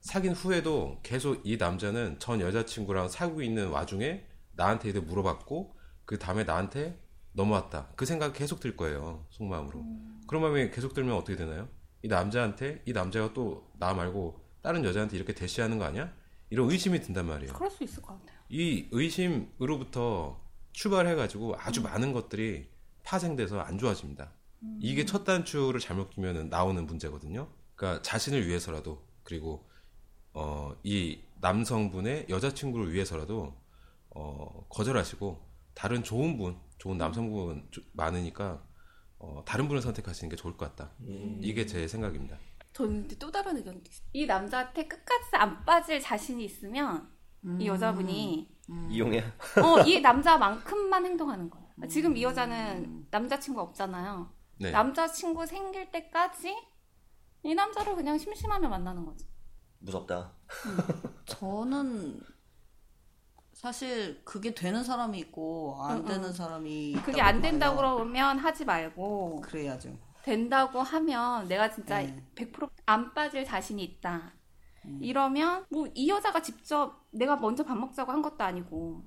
사귄 0.00 0.32
후에도 0.32 0.98
계속 1.02 1.40
이 1.44 1.56
남자는 1.56 2.18
전 2.18 2.40
여자친구랑 2.40 3.08
사귀고 3.08 3.42
있는 3.42 3.68
와중에 3.68 4.24
나한테 4.52 4.90
이제 4.90 5.00
물어봤고 5.00 5.76
그 6.04 6.18
다음에 6.18 6.44
나한테 6.44 6.98
넘어왔다. 7.32 7.92
그 7.96 8.04
생각 8.06 8.32
계속 8.32 8.60
들 8.60 8.76
거예요. 8.76 9.26
속마음으로. 9.30 9.84
그런 10.26 10.42
마음이 10.42 10.70
계속 10.70 10.94
들면 10.94 11.14
어떻게 11.16 11.36
되나요? 11.36 11.68
이 12.02 12.08
남자한테 12.08 12.82
이 12.86 12.92
남자가 12.92 13.32
또 13.32 13.68
나 13.78 13.94
말고 13.94 14.38
다른 14.62 14.84
여자한테 14.84 15.16
이렇게 15.16 15.34
대시하는 15.34 15.78
거 15.78 15.84
아니야? 15.86 16.12
이런 16.50 16.70
의심이 16.70 17.00
든단 17.00 17.26
말이에요. 17.26 17.52
그럴 17.54 17.70
수 17.70 17.82
있을 17.84 18.02
것 18.02 18.18
같아요. 18.20 18.38
이 18.50 18.88
의심으로부터 18.90 20.40
출발해가지고 20.72 21.56
아주 21.58 21.80
많은 21.82 22.12
것들이 22.12 22.68
파생돼서 23.04 23.60
안 23.60 23.78
좋아집니다. 23.78 24.32
이게 24.80 25.06
첫 25.06 25.24
단추를 25.24 25.80
잘못 25.80 26.10
끼면 26.10 26.50
나오는 26.50 26.86
문제거든요. 26.86 27.48
그러니까 27.74 28.02
자신을 28.02 28.46
위해서라도 28.46 29.02
그리고 29.22 29.66
어, 30.34 30.74
이 30.82 31.20
남성분의 31.40 32.26
여자친구를 32.28 32.92
위해서라도 32.92 33.54
어, 34.10 34.66
거절하시고 34.68 35.40
다른 35.74 36.02
좋은 36.04 36.36
분, 36.36 36.58
좋은 36.78 36.98
남성분 36.98 37.68
조- 37.70 37.80
많으니까 37.92 38.62
어, 39.20 39.42
다른 39.46 39.68
분을 39.68 39.82
선택하시는 39.82 40.28
게 40.30 40.36
좋을 40.36 40.56
것 40.56 40.74
같다. 40.74 40.92
이게 41.40 41.66
제 41.66 41.86
생각입니다. 41.86 42.38
저는 42.72 43.06
또 43.18 43.30
다른 43.30 43.56
의견도 43.56 43.82
있어요. 43.88 44.08
이 44.12 44.26
남자한테 44.26 44.86
끝까지 44.88 45.36
안 45.36 45.64
빠질 45.64 46.00
자신이 46.00 46.44
있으면 46.44 47.08
이 47.58 47.66
여자분이 47.66 48.48
이용해. 48.90 49.24
어, 49.62 49.80
이 49.86 50.00
남자만큼만 50.00 51.04
행동하는 51.04 51.50
거예요. 51.50 51.68
지금 51.88 52.16
이 52.16 52.22
여자는 52.22 53.06
남자친구 53.10 53.60
없잖아요. 53.60 54.32
네. 54.58 54.70
남자친구 54.70 55.46
생길 55.46 55.90
때까지 55.90 56.54
이 57.42 57.54
남자를 57.54 57.94
그냥 57.96 58.18
심심하면 58.18 58.70
만나는 58.70 59.04
거지. 59.04 59.26
무섭다. 59.80 60.32
저는 61.24 62.20
사실 63.60 64.22
그게 64.24 64.54
되는 64.54 64.82
사람이 64.82 65.18
있고 65.18 65.76
안 65.82 65.98
응, 65.98 66.04
되는 66.06 66.32
사람이 66.32 67.02
그게 67.04 67.20
안 67.20 67.42
된다고. 67.42 67.76
그러면 67.76 68.38
하지 68.38 68.64
말고 68.64 69.42
그래야죠. 69.42 69.98
된다고 70.22 70.80
하면 70.82 71.46
내가 71.48 71.70
진짜 71.70 72.00
네. 72.00 72.24
100%안 72.34 73.12
빠질 73.14 73.44
자신이 73.44 73.82
있다. 73.84 74.32
이러면 74.98 75.66
뭐 75.70 75.86
이 75.94 76.08
여자가 76.08 76.40
직접 76.42 77.06
내가 77.10 77.36
먼저 77.36 77.64
밥 77.64 77.76
먹자고 77.76 78.12
한 78.12 78.22
것도 78.22 78.42
아니고 78.44 79.04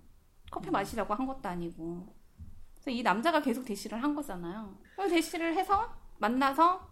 커피 0.51 0.69
마시자고 0.69 1.13
한 1.15 1.25
것도 1.25 1.49
아니고 1.49 2.15
그래서 2.75 2.91
이 2.91 3.01
남자가 3.01 3.41
계속 3.41 3.65
대시를 3.65 4.01
한 4.03 4.13
거잖아요. 4.15 4.77
그걸 4.91 5.09
대시를 5.09 5.55
해서 5.55 5.91
만나서 6.19 6.87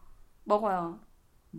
먹어요. 0.46 1.00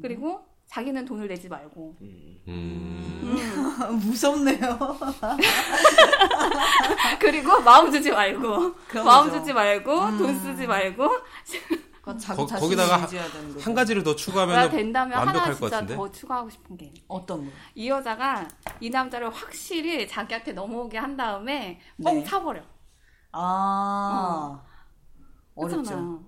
그리고 0.01 0.45
자기는 0.66 1.05
돈을 1.05 1.29
내지 1.29 1.48
말고 1.48 1.96
음, 2.01 3.22
무섭네요. 4.07 4.59
그리고 7.20 7.61
마음 7.61 7.90
주지 7.90 8.11
말고 8.11 8.75
그런 8.88 9.05
마음 9.05 9.27
거죠. 9.27 9.38
주지 9.40 9.53
말고 9.53 9.94
돈 10.18 10.38
쓰지 10.40 10.66
말고 10.66 11.09
거- 12.03 12.16
거기다가. 12.59 13.07
한 13.61 13.75
가지를 13.75 14.03
더나 14.03 14.16
추가하면 14.16 14.70
된다면 14.70 15.18
완벽할 15.18 15.51
것 15.53 15.59
진짜 15.61 15.70
같은데. 15.77 15.94
더 15.94 16.11
추가하고 16.11 16.51
싶은 16.51 16.77
게 16.77 16.92
어떤 17.07 17.44
거? 17.46 17.53
이 17.75 17.88
여자가 17.88 18.48
이 18.81 18.90
남자를 18.90 19.31
확실히 19.31 20.09
자기한테 20.09 20.53
넘어오게 20.53 20.98
한 20.98 21.16
다음에 21.16 21.81
뻥 22.03 22.14
네. 22.14 22.25
차버려. 22.25 22.61
아 23.33 24.61
어렵죠. 25.55 26.22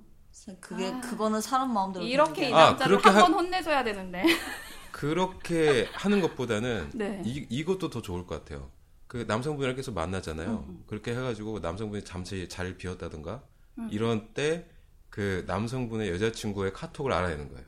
그게 0.60 0.92
아. 0.92 1.00
그거는 1.00 1.40
사람 1.40 1.72
마음대로 1.72 2.04
이렇게 2.04 2.48
이 2.50 2.52
아, 2.52 2.70
남자를 2.70 2.98
그렇게 2.98 3.08
한번 3.10 3.32
하- 3.32 3.36
혼내줘야 3.38 3.84
되는데. 3.84 4.22
그렇게 4.92 5.88
하는 5.92 6.20
것보다는 6.20 6.90
네. 6.94 7.22
이, 7.24 7.46
이것도 7.48 7.90
더 7.90 8.00
좋을 8.02 8.26
것 8.26 8.44
같아요. 8.44 8.70
그 9.06 9.24
남성분이랑 9.28 9.76
계속 9.76 9.94
만나잖아요. 9.94 10.66
그렇게 10.86 11.12
해가지고 11.12 11.60
남성분이 11.60 12.04
잠시 12.04 12.48
자리를 12.48 12.76
비웠다든가 12.78 13.42
이런 13.90 14.28
때 14.34 14.68
그 15.14 15.44
남성분의 15.46 16.10
여자친구의 16.10 16.72
카톡을 16.72 17.12
알아내는 17.12 17.48
거예요. 17.48 17.64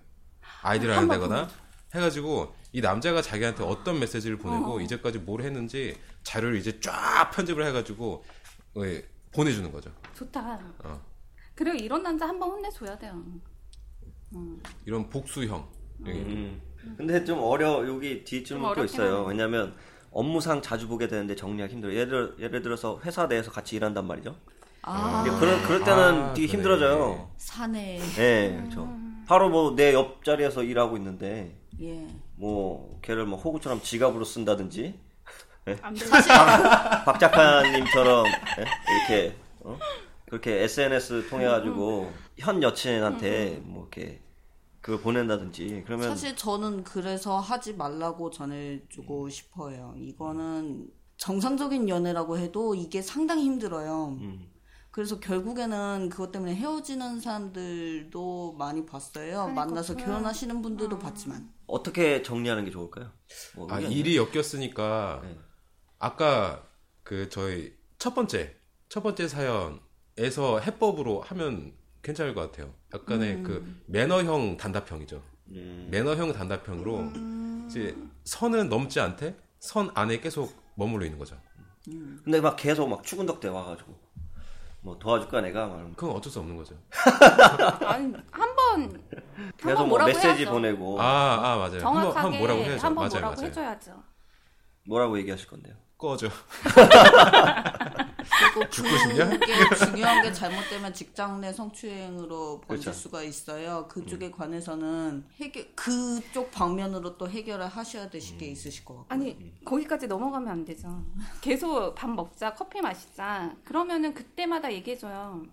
아이디를 0.62 0.96
한번 0.96 1.22
알아내거나 1.22 1.48
해가지고 1.94 2.52
이 2.72 2.80
남자가 2.80 3.22
자기한테 3.22 3.62
어떤 3.62 4.00
메시지를 4.00 4.36
보내고 4.36 4.80
이제까지 4.80 5.20
뭘 5.20 5.42
했는지 5.42 5.96
자료를 6.24 6.56
이제 6.56 6.80
쫙 6.80 7.30
편집을 7.32 7.64
해가지고 7.66 8.24
어, 8.74 8.80
예, 8.84 9.06
보내주는 9.30 9.70
거죠. 9.70 9.92
좋다. 10.16 10.58
어. 10.82 11.00
그리고 11.57 11.77
이런 11.77 12.03
남자 12.03 12.29
한번 12.29 12.51
혼내줘야 12.51 12.97
돼요. 12.99 13.23
이런 14.85 15.09
복수형 15.09 15.66
여기. 16.07 16.19
음. 16.19 16.61
근데 16.97 17.25
좀 17.25 17.40
어려 17.40 17.87
여기 17.88 18.19
좀 18.19 18.25
뒤쯤도 18.25 18.85
있어요. 18.85 19.19
하네. 19.25 19.29
왜냐면 19.31 19.75
업무상 20.12 20.62
자주 20.62 20.87
보게 20.87 21.09
되는데 21.09 21.35
정리하기 21.35 21.73
힘들어요. 21.75 21.97
예를 21.99 22.37
예를 22.38 22.62
들어서 22.62 23.01
회사 23.05 23.27
내에서 23.27 23.51
같이 23.51 23.75
일한단 23.77 24.07
말이죠. 24.07 24.37
아, 24.83 25.25
그럴 25.40 25.61
그럴 25.62 25.83
때는 25.83 26.23
아, 26.23 26.35
되게 26.35 26.47
그래. 26.47 26.57
힘들어져요. 26.59 27.31
사내. 27.38 27.99
네, 28.16 28.57
그렇죠. 28.61 28.88
바로 29.27 29.49
뭐 29.49 29.75
내 29.75 29.92
옆자리에서 29.95 30.62
일하고 30.62 30.97
있는데 30.99 31.59
예. 31.81 32.07
뭐 32.37 33.01
걔를 33.03 33.25
뭐 33.27 33.38
호구처럼 33.38 33.81
지갑으로 33.83 34.25
쓴다든지 34.25 35.01
안 35.83 35.95
돼. 35.95 36.07
박 37.05 37.19
작가님처럼 37.19 38.27
예? 38.27 38.64
이렇게 39.11 39.37
어? 39.61 39.77
그렇게 40.26 40.62
SNS 40.62 41.28
통해 41.28 41.46
가지고 41.46 42.12
현 42.36 42.62
여친한테 42.62 43.62
뭐 43.64 43.82
이렇게 43.82 44.20
그걸 44.80 45.00
보낸다든지 45.00 45.84
그러면 45.86 46.08
사실 46.08 46.36
저는 46.36 46.84
그래서 46.84 47.38
하지 47.38 47.74
말라고 47.74 48.30
전해주고 48.30 49.28
싶어요. 49.30 49.94
이거는 49.96 50.88
정상적인 51.16 51.88
연애라고 51.88 52.38
해도 52.38 52.74
이게 52.74 53.02
상당히 53.02 53.44
힘들어요. 53.44 54.16
음. 54.20 54.50
그래서 54.90 55.20
결국에는 55.20 56.08
그것 56.08 56.32
때문에 56.32 56.54
헤어지는 56.54 57.20
사람들도 57.20 58.54
많이 58.54 58.86
봤어요. 58.86 59.42
아니, 59.42 59.52
만나서 59.52 59.94
그렇구나. 59.94 60.16
결혼하시는 60.18 60.62
분들도 60.62 60.98
봤지만. 60.98 61.52
어떻게 61.66 62.22
정리하는 62.22 62.64
게 62.64 62.70
좋을까요? 62.70 63.10
뭐 63.56 63.66
아? 63.70 63.78
일이 63.80 64.16
엮였으니까 64.16 65.20
네. 65.22 65.38
아까 65.98 66.66
그 67.02 67.28
저희 67.28 67.74
첫 67.98 68.14
번째 68.14 68.56
첫 68.88 69.02
번째 69.02 69.28
사연 69.28 69.80
에서 70.18 70.59
해법으로 70.61 71.20
하면 71.20 71.72
괜찮을 72.02 72.35
것 72.35 72.40
같아요. 72.50 72.72
약간의 72.94 73.42
그 73.42 73.81
매너형 73.87 74.57
단답형이죠. 74.57 75.22
음. 75.48 75.88
매너형 75.90 76.33
단답형으로 76.33 77.12
이제 77.66 77.96
선은 78.24 78.68
넘지 78.68 79.00
않되 79.00 79.37
선 79.59 79.90
안에 79.94 80.20
계속 80.20 80.55
머물러 80.74 81.05
있는 81.05 81.18
거죠. 81.18 81.37
근데 81.85 82.40
막 82.40 82.57
계속 82.57 82.88
막 82.88 83.02
추근덕대 83.02 83.48
와가지고 83.48 83.94
뭐 84.81 84.98
도와줄까 84.98 85.40
내가 85.40 85.66
막 85.66 85.76
이러면 85.76 85.94
그건 85.96 86.16
어쩔 86.16 86.33
수 86.33 86.38
없는 86.38 86.57
거죠. 86.57 86.74
아니 87.87 88.12
한번 88.31 89.02
계속 89.57 89.81
한번 89.81 89.88
뭐 89.88 90.05
메시지 90.05 90.26
해야죠. 90.29 90.50
보내고 90.50 91.00
아, 91.00 91.35
아 91.35 91.57
맞아요. 91.57 91.74
한번 91.74 91.83
정확하게 91.83 92.18
한번 92.20 92.38
뭐라고 92.38 92.61
해야죠. 92.61 92.87
한번 92.87 92.94
맞아요, 93.02 93.11
뭐라고 93.11 93.35
맞아요. 93.37 93.50
해줘야죠. 93.50 94.02
뭐라고 94.87 95.18
얘기하실 95.18 95.48
건데요? 95.48 95.74
꺼져. 95.98 96.29
그리고 98.57 98.71
죽고 98.71 98.88
싶냐? 98.99 99.29
그게 99.31 99.55
중요한 99.85 100.23
게 100.23 100.33
잘못되면 100.33 100.95
직장 100.95 101.40
내 101.40 101.53
성추행으로 101.53 102.61
번질 102.62 102.85
그렇죠. 102.85 102.92
수가 102.92 103.23
있어요. 103.23 103.87
그쪽에 103.88 104.31
관해서는 104.31 105.25
해결 105.40 105.69
그쪽 105.75 106.51
방면으로 106.51 107.16
또 107.19 107.29
해결을 107.29 107.66
하셔야 107.66 108.09
되실 108.09 108.38
게 108.38 108.47
있으실 108.47 108.85
것 108.85 108.95
같고. 108.97 109.12
아니 109.14 109.55
거기까지 109.64 110.07
넘어가면 110.07 110.49
안 110.51 110.64
되죠. 110.64 111.05
계속 111.40 111.95
밥 111.95 112.09
먹자, 112.11 112.55
커피 112.55 112.81
마시자. 112.81 113.55
그러면은 113.64 114.14
그때마다 114.14 114.73
얘기해줘요. 114.73 115.45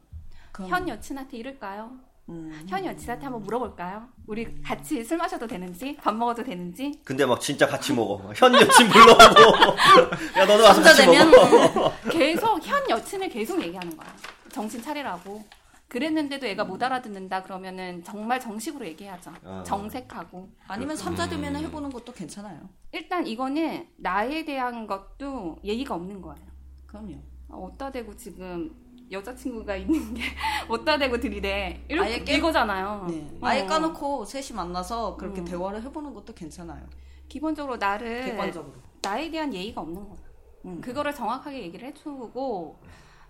그럼- 0.51 0.69
현 0.69 0.87
여친한테 0.89 1.37
이럴까요? 1.37 1.91
음. 2.29 2.63
현 2.67 2.85
여친한테 2.85 3.25
한번 3.25 3.43
물어볼까요? 3.43 4.07
우리 4.27 4.61
같이 4.61 5.03
술 5.03 5.17
마셔도 5.17 5.45
되는지, 5.45 5.97
밥 5.97 6.15
먹어도 6.15 6.43
되는지. 6.43 7.01
근데 7.03 7.25
막 7.25 7.41
진짜 7.41 7.67
같이 7.67 7.93
먹어. 7.93 8.31
현 8.35 8.53
여친 8.53 8.87
불러오고 8.89 9.77
야 10.39 10.45
너도 10.45 10.63
와서 10.63 10.81
같이 10.81 11.05
되면 11.05 11.29
먹어. 11.29 11.91
계속 12.09 12.65
현 12.65 12.89
여친을 12.89 13.29
계속 13.29 13.61
얘기하는 13.61 13.95
거야. 13.97 14.07
정신 14.51 14.81
차리라고. 14.81 15.43
그랬는데도 15.89 16.47
애가 16.47 16.63
못 16.63 16.81
알아듣는다 16.81 17.43
그러면은 17.43 18.03
정말 18.03 18.39
정식으로 18.39 18.83
얘기하죠. 18.87 19.31
아. 19.43 19.63
정색하고. 19.63 20.49
아니면 20.67 20.95
삼자 20.95 21.29
되면 21.29 21.55
해보는 21.55 21.91
것도 21.91 22.13
괜찮아요. 22.13 22.61
일단 22.91 23.27
이거는 23.27 23.87
나에 23.97 24.43
대한 24.43 24.87
것도 24.87 25.57
예의가 25.63 25.93
없는 25.93 26.19
거예요. 26.21 26.43
그럼요. 26.87 27.15
어, 27.49 27.67
어디다 27.67 27.91
대고 27.91 28.15
지금 28.17 28.71
여자친구가 29.13 29.75
있는 29.77 30.13
게 30.13 30.23
어디다 30.67 30.97
대고 30.97 31.19
들이대 31.19 31.85
이렇게 31.87 32.09
아예 32.09 32.23
깨- 32.23 32.37
이거잖아요. 32.37 33.07
네. 33.09 33.37
아예 33.41 33.61
어. 33.61 33.65
까놓고 33.67 34.25
셋이 34.25 34.55
만나서 34.55 35.15
그렇게 35.17 35.41
음. 35.41 35.45
대화를 35.45 35.81
해보는 35.83 36.13
것도 36.13 36.33
괜찮아요. 36.33 36.85
기본적으로 37.29 37.77
나를 37.77 38.25
객관적으로. 38.25 38.73
나에 39.01 39.29
대한 39.31 39.53
예의가 39.53 39.81
없는 39.81 40.09
거야. 40.09 40.19
음. 40.65 40.81
그거를 40.81 41.13
정확하게 41.13 41.61
얘기를 41.63 41.87
해주고 41.89 42.79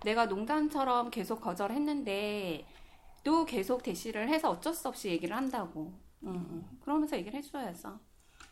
내가 0.04 0.26
농담처럼 0.26 1.10
계속 1.10 1.40
거절했는데 1.40 2.66
또 3.24 3.44
계속 3.44 3.82
대시를 3.82 4.28
해서 4.28 4.50
어쩔 4.50 4.74
수 4.74 4.88
없이 4.88 5.08
얘기를 5.08 5.34
한다고. 5.36 5.92
음, 6.24 6.28
음. 6.28 6.78
그러면서 6.82 7.16
얘기를 7.16 7.38
해줘야죠. 7.38 7.98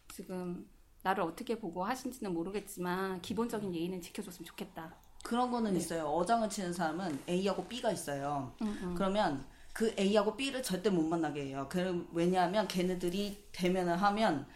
지금 0.09 0.66
나를 1.03 1.23
어떻게 1.25 1.59
보고 1.59 1.85
하신지는 1.85 2.33
모르겠지만 2.33 3.21
기본적인 3.23 3.75
예의는 3.75 4.01
지켜줬으면 4.01 4.47
좋겠다. 4.47 4.95
그런 5.33 5.51
거는 5.51 5.75
있어요. 5.77 6.05
어장을 6.05 6.47
치는 6.51 6.75
사람은 6.75 7.21
A하고 7.27 7.64
B가 7.64 7.90
있어요. 7.90 8.53
음, 8.61 8.79
음. 8.83 8.95
그러면 8.95 9.42
그 9.73 9.95
A하고 9.99 10.37
B를 10.37 10.62
절대 10.62 10.90
못 10.90 11.01
만나게 11.05 11.47
해요. 11.47 11.66
그 11.71 12.07
왜냐하면 12.12 12.68
걔네들이 12.68 13.49
대면을 13.51 13.97
하면 13.97 14.47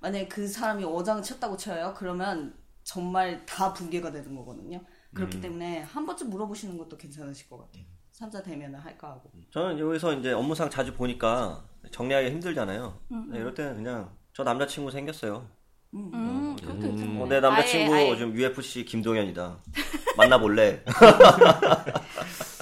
만약에 0.00 0.28
그 0.28 0.46
사람이 0.46 0.84
어장을 0.84 1.22
쳤다고 1.22 1.56
쳐요. 1.56 1.94
그러면 1.96 2.54
정말 2.84 3.46
다 3.46 3.72
붕괴가 3.72 4.12
되는 4.12 4.36
거거든요. 4.36 4.84
그렇기 5.14 5.40
때문에 5.40 5.80
한 5.80 6.04
번쯤 6.04 6.28
물어보시는 6.28 6.76
것도 6.76 6.98
괜찮으실 6.98 7.48
것 7.48 7.56
같아요. 7.56 7.84
삼자 8.12 8.42
대면을 8.42 8.78
할까 8.78 9.12
하고. 9.12 9.32
저는 9.50 9.78
여기서 9.78 10.12
이제 10.18 10.32
업무상 10.32 10.68
자주 10.68 10.92
보니까 10.92 11.64
정리하기 11.90 12.28
힘들잖아요. 12.32 13.00
네, 13.30 13.38
이럴 13.38 13.54
때는 13.54 13.76
그냥 13.76 14.14
저 14.34 14.44
남자친구 14.44 14.90
생겼어요. 14.90 15.48
음, 15.94 16.56
그것도 16.60 16.80
괜찮네. 16.80 17.22
어, 17.22 17.26
내 17.26 17.40
남자친구 17.40 17.94
아예, 17.94 18.08
아예. 18.10 18.16
지금 18.16 18.34
UFC 18.36 18.84
김동현이다. 18.84 19.56
만나볼래? 20.16 20.82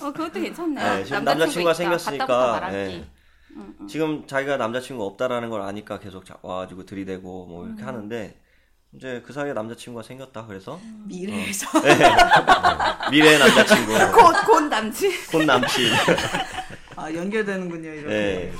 어, 0.02 0.12
그것도 0.12 0.40
괜찮네. 0.40 0.96
네, 0.98 1.04
지금 1.04 1.24
남자친구가 1.24 1.70
있다. 1.72 1.74
생겼으니까, 1.74 2.24
왔다 2.36 2.52
말하기. 2.52 2.76
예. 2.76 3.04
지금 3.88 4.26
자기가 4.26 4.56
남자친구 4.56 5.04
없다라는 5.04 5.48
걸 5.50 5.62
아니까 5.62 5.98
계속 6.00 6.24
자- 6.24 6.36
와가지고 6.42 6.86
들이대고 6.86 7.46
뭐 7.46 7.66
이렇게 7.66 7.82
하는데 7.84 8.36
이제 8.92 9.22
그 9.26 9.32
사이에 9.32 9.52
남자친구가 9.52 10.02
생겼다 10.02 10.46
그래서 10.46 10.80
미래에서 11.06 11.66
미래의 13.10 13.38
남자친구, 13.38 13.92
곧, 14.12 14.32
곧 14.46 14.60
남친. 14.68 15.10
곧 15.30 15.42
남친. 15.44 15.84
아 16.96 17.12
연결되는군요. 17.12 17.88
이렇게. 17.90 18.08
네, 18.08 18.52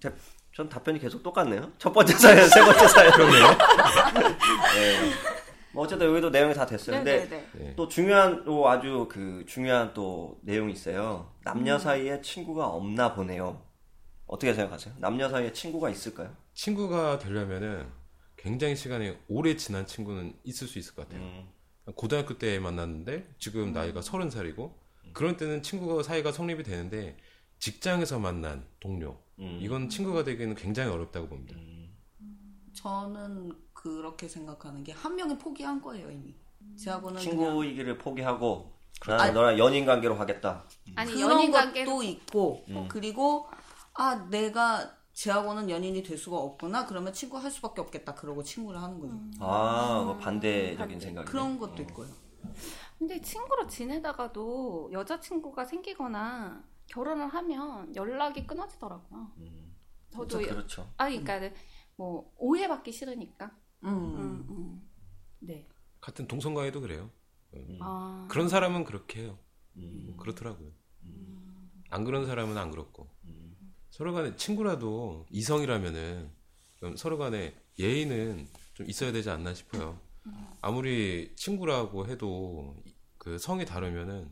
제- 0.00 0.12
전 0.56 0.70
답변이 0.70 0.98
계속 0.98 1.22
똑같네요. 1.22 1.70
첫 1.76 1.92
번째 1.92 2.14
사연, 2.14 2.48
세 2.48 2.60
번째 2.64 2.88
사연. 2.88 3.12
그러네요. 3.12 3.46
네. 4.74 5.10
뭐 5.70 5.84
어쨌든 5.84 6.06
여기도 6.06 6.30
내용이 6.30 6.54
다 6.54 6.64
됐어요. 6.64 6.96
근데 6.96 7.26
네네네. 7.26 7.74
또 7.76 7.86
중요한 7.86 8.42
또 8.42 8.66
아주 8.66 9.06
그 9.10 9.44
중요한 9.46 9.92
또 9.92 10.40
내용이 10.44 10.72
있어요. 10.72 11.30
남녀 11.44 11.78
사이에 11.78 12.22
친구가 12.22 12.68
없나 12.68 13.14
보네요. 13.14 13.60
어떻게 14.24 14.54
생각하세요? 14.54 14.94
남녀 14.96 15.28
사이에 15.28 15.52
친구가 15.52 15.90
있을까요? 15.90 16.34
친구가 16.54 17.18
되려면은 17.18 17.86
굉장히 18.38 18.76
시간이 18.76 19.14
오래 19.28 19.56
지난 19.56 19.86
친구는 19.86 20.38
있을 20.42 20.66
수 20.66 20.78
있을 20.78 20.94
것 20.94 21.06
같아요. 21.06 21.20
음, 21.22 21.50
고등학교 21.96 22.38
때 22.38 22.58
만났는데 22.60 23.28
지금 23.38 23.74
나이가 23.74 24.00
서른 24.00 24.30
살이고 24.30 24.74
그런 25.12 25.36
때는 25.36 25.62
친구가 25.62 26.02
사이가 26.02 26.32
성립이 26.32 26.62
되는데 26.62 27.18
직장에서 27.58 28.18
만난 28.18 28.66
동료 28.80 29.25
음. 29.38 29.58
이건 29.60 29.88
친구가 29.88 30.24
되기는 30.24 30.54
굉장히 30.54 30.90
어렵다고 30.90 31.28
봅니다. 31.28 31.56
저는 32.74 33.52
그렇게 33.72 34.28
생각하는 34.28 34.82
게 34.84 34.92
한 34.92 35.14
명이 35.16 35.38
포기한 35.38 35.80
거예요 35.80 36.10
이미. 36.10 36.34
제하고는 36.76 37.20
친구이기를 37.20 37.98
포기하고 37.98 38.72
나는 39.06 39.20
아니. 39.24 39.32
너랑 39.34 39.58
연인 39.58 39.84
관계로 39.86 40.14
하겠다. 40.14 40.64
아니, 40.94 41.12
그런 41.12 41.30
연인 41.32 41.50
것도 41.50 41.62
관계로 41.64 42.02
있고 42.02 42.64
음. 42.68 42.88
그리고 42.88 43.46
아 43.94 44.14
내가 44.30 44.94
쟤하고는 45.12 45.70
연인이 45.70 46.02
될 46.02 46.18
수가 46.18 46.36
없구나 46.36 46.84
그러면 46.86 47.12
친구 47.12 47.38
할 47.38 47.50
수밖에 47.50 47.80
없겠다 47.80 48.14
그러고 48.14 48.42
친구를 48.42 48.82
하는 48.82 49.00
거죠. 49.00 49.14
아, 49.40 50.02
뭐 50.04 50.16
반대적인 50.18 51.00
생각이. 51.00 51.26
그런 51.30 51.58
것도 51.58 51.82
있고요. 51.82 52.08
근데 52.98 53.20
친구로 53.20 53.66
지내다가도 53.66 54.90
여자친구가 54.92 55.64
생기거나 55.64 56.62
결혼을 56.86 57.28
하면 57.28 57.94
연락이 57.96 58.46
끊어지더라고요. 58.46 59.32
저도 60.10 60.42
여- 60.44 60.48
그렇죠. 60.48 60.92
아니 60.96 61.22
그러니까 61.22 61.54
뭐 61.96 62.32
오해받기 62.38 62.92
싫으니까. 62.92 63.46
음. 63.84 63.88
음, 63.88 64.46
음. 64.50 64.88
네. 65.40 65.68
같은 66.00 66.26
동성간에도 66.26 66.80
그래요. 66.80 67.10
아. 67.80 68.26
그런 68.30 68.48
사람은 68.48 68.84
그렇게 68.84 69.22
해요. 69.22 69.38
음. 69.76 70.04
뭐 70.06 70.16
그렇더라고요. 70.16 70.70
안 71.90 72.04
그런 72.04 72.26
사람은 72.26 72.56
안 72.58 72.70
그렇고 72.70 73.08
서로 73.90 74.12
간에 74.12 74.36
친구라도 74.36 75.26
이성이라면은 75.30 76.30
그럼 76.78 76.96
서로 76.96 77.16
간에 77.16 77.54
예의는 77.78 78.48
좀 78.74 78.88
있어야 78.88 79.12
되지 79.12 79.30
않나 79.30 79.54
싶어요. 79.54 79.98
아무리 80.60 81.34
친구라고 81.36 82.06
해도 82.08 82.76
그 83.18 83.38
성이 83.38 83.64
다르면은 83.64 84.30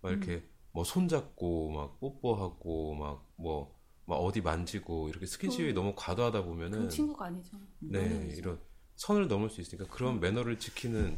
막 0.00 0.10
이렇게 0.10 0.42
뭐 0.76 0.84
손잡고 0.84 1.70
막 1.70 1.98
뽀뽀하고 2.00 2.94
막뭐 3.38 3.74
막 4.04 4.14
어디 4.16 4.42
만지고 4.42 5.08
이렇게 5.08 5.24
스킨십이 5.24 5.72
너무 5.72 5.94
과도하다 5.96 6.44
보면은 6.44 6.90
친구가 6.90 7.24
아니죠. 7.24 7.56
네 7.78 8.28
이런 8.36 8.60
선을 8.96 9.26
넘을 9.26 9.48
수 9.48 9.62
있으니까 9.62 9.88
그런 9.90 10.20
매너를 10.20 10.58
지키는 10.58 11.16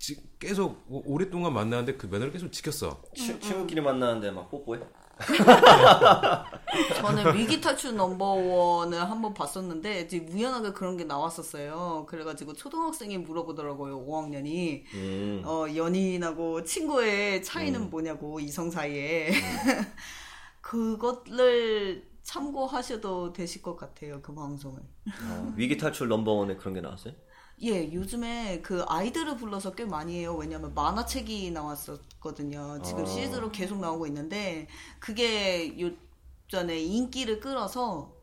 지- 0.00 0.20
계속 0.40 0.84
오- 0.88 1.04
오랫동안 1.06 1.52
만나는데 1.54 1.96
그 1.96 2.06
매너를 2.06 2.32
계속 2.32 2.50
지켰어. 2.50 3.00
치- 3.14 3.38
친구끼리 3.38 3.80
만나는데 3.82 4.32
막 4.32 4.50
뽀뽀해? 4.50 4.80
저는 6.96 7.34
위기 7.34 7.60
탈출 7.60 7.96
넘버원을 7.96 9.10
한번 9.10 9.32
봤었는데 9.32 10.02
이제 10.02 10.18
우연하게 10.30 10.72
그런 10.72 10.96
게 10.96 11.04
나왔었어요. 11.04 12.04
그래가지고 12.08 12.52
초등학생이 12.52 13.18
물어보더라고요. 13.18 14.06
5학년이 14.06 14.84
음. 14.94 15.42
어, 15.44 15.66
연인하고 15.74 16.64
친구의 16.64 17.42
차이는 17.42 17.88
뭐냐고 17.90 18.40
이성 18.40 18.70
사이에 18.70 19.30
그것을 20.60 22.06
참고하셔도 22.22 23.32
되실 23.32 23.62
것 23.62 23.76
같아요. 23.76 24.20
그 24.20 24.34
방송을. 24.34 24.80
어, 24.80 25.54
위기 25.56 25.78
탈출 25.78 26.08
넘버원에 26.08 26.56
그런 26.56 26.74
게 26.74 26.80
나왔어요? 26.80 27.14
예, 27.62 27.90
요즘에 27.92 28.60
그 28.60 28.82
아이들을 28.86 29.36
불러서 29.36 29.74
꽤 29.74 29.86
많이 29.86 30.18
해요. 30.18 30.36
왜냐면 30.36 30.74
만화책이 30.74 31.50
나왔었거든요. 31.52 32.82
지금 32.82 33.02
아. 33.02 33.06
시리즈로 33.06 33.50
계속 33.50 33.78
나오고 33.80 34.06
있는데 34.08 34.68
그게 34.98 35.74
요전에 35.80 36.78
인기를 36.78 37.40
끌어서 37.40 38.14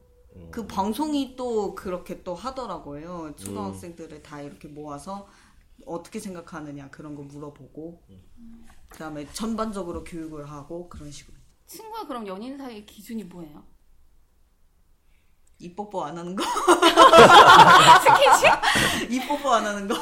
그 0.52 0.66
방송이 0.68 1.36
또 1.36 1.76
그렇게 1.76 2.24
또 2.24 2.36
하더라고요. 2.36 3.36
초등학생들을 3.36 4.24
다 4.24 4.42
이렇게 4.42 4.68
모아서 4.68 5.28
어떻게 5.86 6.20
생각하느냐 6.20 6.90
그런 6.90 7.16
거 7.16 7.24
물어보고 7.24 8.04
그다음에 8.90 9.32
전반적으로 9.34 10.04
교육을 10.04 10.50
하고 10.50 10.90
그런 10.90 11.12
식으로 11.12 11.38
친구와 11.68 12.08
그럼 12.08 12.28
연인 12.28 12.58
사이의 12.58 12.86
기준이 12.86 13.24
뭐예요? 13.26 13.64
입뽀뽀 15.64 16.04
안 16.04 16.18
하는 16.18 16.36
거, 16.36 16.44
스킨십? 18.04 19.12
입뽀뽀 19.12 19.54
안 19.54 19.66
하는 19.66 19.88
거. 19.88 19.96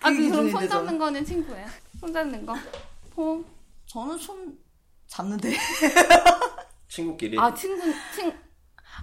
아, 0.00 0.10
그, 0.10 0.28
그럼 0.30 0.50
손 0.50 0.68
잡는. 0.68 0.98
거는 0.98 1.24
친구예요? 1.24 1.66
손 2.00 2.12
잡는 2.12 2.46
거? 2.46 2.54
폼? 3.14 3.44
저는 3.86 4.16
손 4.18 4.58
잡는데. 5.06 5.54
친구끼리 6.88 7.38
아, 7.38 7.52
친구, 7.52 7.82
친, 8.14 8.32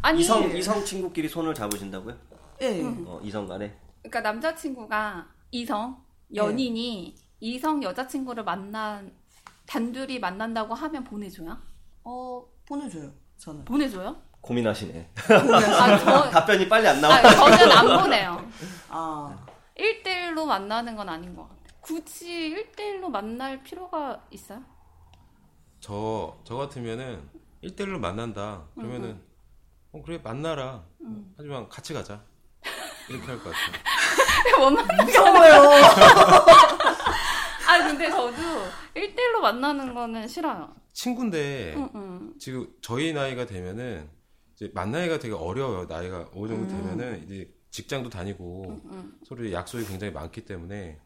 아니. 0.01 0.21
이성 0.21 0.49
이성 0.55 0.83
친구끼리 0.85 1.27
손을 1.27 1.53
잡으신다고요? 1.53 2.17
예. 2.61 2.81
어, 3.05 3.19
이성 3.23 3.47
간에 3.47 3.75
그러니까 4.01 4.21
남자친구가 4.21 5.27
이성, 5.51 6.01
연인이 6.33 7.15
이성 7.39 7.83
여자친구를 7.83 8.43
만난, 8.43 9.13
단둘이 9.67 10.19
만난다고 10.19 10.73
하면 10.73 11.03
보내줘요? 11.03 11.57
어 12.03 12.45
보내줘요. 12.67 13.11
저는. 13.37 13.65
보내줘요? 13.65 14.21
고민하시네. 14.41 15.09
아, 15.29 15.97
저, 15.97 16.29
답변이 16.31 16.67
빨리 16.67 16.87
안 16.87 16.99
나와. 16.99 17.15
아, 17.15 17.21
저는 17.21 17.71
안 17.71 17.87
보내요. 18.01 18.51
아 18.89 19.37
1대1로 19.77 20.45
만나는 20.45 20.95
건 20.95 21.09
아닌 21.09 21.35
것 21.35 21.43
같아요. 21.43 21.61
굳이 21.81 22.55
1대1로 22.75 23.09
만날 23.09 23.63
필요가 23.63 24.19
있어요? 24.31 24.61
저, 25.79 26.37
저 26.43 26.55
같으면은 26.55 27.21
1대1로 27.63 27.97
만난다. 27.99 28.63
그러면은, 28.75 29.21
어, 29.91 30.01
그래, 30.05 30.19
만나라. 30.23 30.83
하지만 31.37 31.67
같이 31.69 31.93
가자. 31.93 32.21
이렇게 33.09 33.25
할 33.25 33.37
것 33.39 33.51
같아요. 33.51 33.81
뭔 34.59 34.73
말- 34.75 35.05
무서워요. 35.05 35.71
아, 37.67 37.77
근데 37.79 38.09
저도 38.09 38.31
1대1로 38.95 39.39
만나는 39.41 39.93
거는 39.93 40.27
싫어요. 40.27 40.69
친구인데, 40.93 41.73
응, 41.77 41.89
응. 41.95 42.33
지금 42.39 42.67
저희 42.81 43.13
나이가 43.13 43.45
되면은, 43.45 44.09
이제 44.61 44.71
만나기가 44.75 45.17
되게 45.17 45.33
어려워요. 45.33 45.85
나이가 45.85 46.29
어느 46.35 46.47
정도 46.47 46.63
음. 46.63 46.67
되면은, 46.67 47.23
이제 47.23 47.51
직장도 47.71 48.11
다니고, 48.11 48.79
응. 48.91 49.13
서로 49.25 49.51
약속이 49.51 49.85
굉장히 49.87 50.13
많기 50.13 50.45
때문에, 50.45 50.99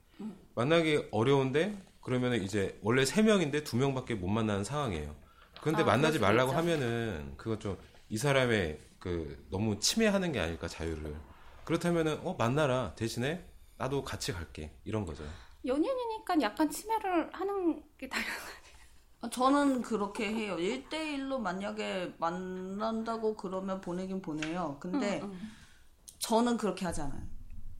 만나기 0.55 1.07
어려운데, 1.11 1.81
그러면은 2.01 2.43
이제 2.43 2.77
원래 2.81 3.03
3명인데 3.03 3.63
2명밖에 3.63 4.15
못 4.15 4.27
만나는 4.27 4.65
상황이에요. 4.65 5.15
그런데 5.61 5.83
아, 5.83 5.85
만나지 5.85 6.19
말라고. 6.19 6.51
하면은, 6.51 7.33
그건 7.37 7.59
좀, 7.61 7.77
이 8.09 8.17
사람의 8.17 8.77
그, 8.99 9.47
너무 9.49 9.79
침해하는 9.79 10.33
게 10.33 10.39
아닐까, 10.41 10.67
자유를. 10.67 11.15
그렇다면은, 11.63 12.19
어, 12.23 12.35
만나라. 12.37 12.93
대신에, 12.95 13.45
나도 13.77 14.03
같이 14.03 14.33
갈게. 14.33 14.71
이런 14.83 15.05
거죠. 15.05 15.23
연인이니까 15.65 16.41
약간 16.41 16.69
치매를 16.69 17.29
하는 17.31 17.81
게 17.97 18.09
당연. 18.09 18.27
저는 19.29 19.81
그렇게 19.81 20.27
해요. 20.33 20.57
1대1로 20.57 21.39
만약에 21.39 22.15
만난다고 22.19 23.35
그러면 23.35 23.81
보내긴 23.81 24.21
보내요. 24.21 24.77
근데 24.79 25.21
응, 25.23 25.31
응. 25.31 25.39
저는 26.19 26.57
그렇게 26.57 26.85
하지 26.85 27.01
않아요. 27.01 27.23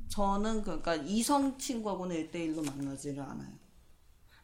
저는 0.08 0.62
그러니까 0.64 0.96
이성 0.96 1.58
친구하고는 1.58 2.16
1대1로 2.16 2.66
만나지를 2.66 3.22
않아요. 3.22 3.54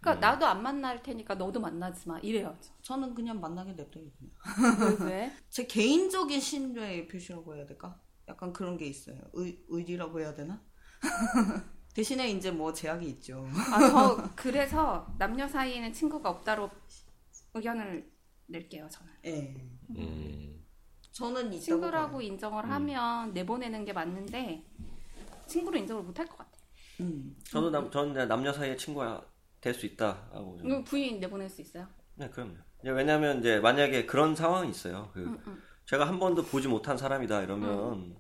그러니까 0.01 0.27
나도 0.27 0.45
안 0.47 0.63
만날 0.63 1.03
테니까 1.03 1.35
너도 1.35 1.59
만나지 1.59 2.07
마. 2.07 2.19
이래야죠. 2.19 2.73
저는 2.81 3.13
그냥 3.13 3.39
만나게 3.39 3.73
냅둬요. 3.73 4.05
그냥. 4.17 4.99
왜? 4.99 5.05
왜? 5.05 5.31
제 5.49 5.67
개인적인 5.67 6.39
신뢰의 6.39 7.07
표시라고 7.07 7.55
해야 7.55 7.65
될까? 7.67 7.99
약간 8.27 8.51
그런 8.51 8.77
게 8.77 8.87
있어요. 8.87 9.17
의, 9.33 9.63
의리라고 9.69 10.19
해야 10.19 10.33
되나? 10.33 10.61
대신에 11.93 12.29
이제 12.29 12.51
뭐 12.51 12.71
제약이 12.71 13.07
있죠. 13.09 13.45
아, 13.73 13.79
저 13.89 14.29
그래서 14.35 15.13
남녀 15.17 15.47
사이에는 15.47 15.91
친구가 15.93 16.29
없다로 16.29 16.69
의견을 17.53 18.09
낼게요, 18.47 18.87
저는. 18.89 19.13
예. 19.25 19.55
음. 19.97 20.65
저는 21.11 21.51
친구라고 21.59 22.13
봐요. 22.17 22.21
인정을 22.21 22.69
하면 22.69 23.33
내보내는 23.33 23.83
게 23.85 23.91
맞는데 23.93 24.63
친구로 25.47 25.77
인정을 25.77 26.03
못 26.03 26.17
할 26.19 26.27
것 26.27 26.37
같아. 26.37 26.51
음. 27.01 27.35
저도 27.49 27.69
남, 27.71 27.91
저는 27.91 28.27
남녀 28.27 28.53
사이의 28.53 28.77
친구가 28.77 29.25
될 29.59 29.73
수 29.73 29.85
있다라고. 29.85 30.57
저는. 30.57 30.71
이거 30.71 30.83
부인 30.83 31.19
내보낼 31.19 31.49
수 31.49 31.61
있어요? 31.61 31.87
네, 32.15 32.29
그럼요. 32.29 32.55
왜냐면 32.83 33.39
이제 33.39 33.59
만약에 33.59 34.05
그런 34.05 34.35
상황이 34.35 34.69
있어요. 34.69 35.11
그 35.13 35.21
응, 35.25 35.37
응. 35.47 35.61
제가 35.85 36.07
한 36.07 36.19
번도 36.19 36.43
보지 36.45 36.67
못한 36.67 36.97
사람이다 36.97 37.41
이러면 37.43 38.17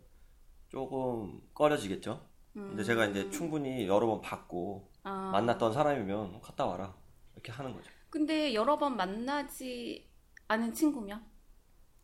조금 0.69 1.41
꺼려지겠죠. 1.53 2.29
근데 2.53 2.83
제가 2.83 3.05
이제 3.07 3.29
충분히 3.29 3.87
여러 3.87 4.07
번 4.07 4.21
봤고 4.21 4.89
아. 5.03 5.31
만났던 5.31 5.73
사람이면 5.73 6.41
갔다 6.41 6.65
와라 6.65 6.95
이렇게 7.33 7.51
하는 7.51 7.73
거죠. 7.73 7.89
근데 8.09 8.53
여러 8.53 8.77
번 8.77 8.97
만나지 8.97 10.09
않은 10.47 10.73
친구면? 10.73 11.23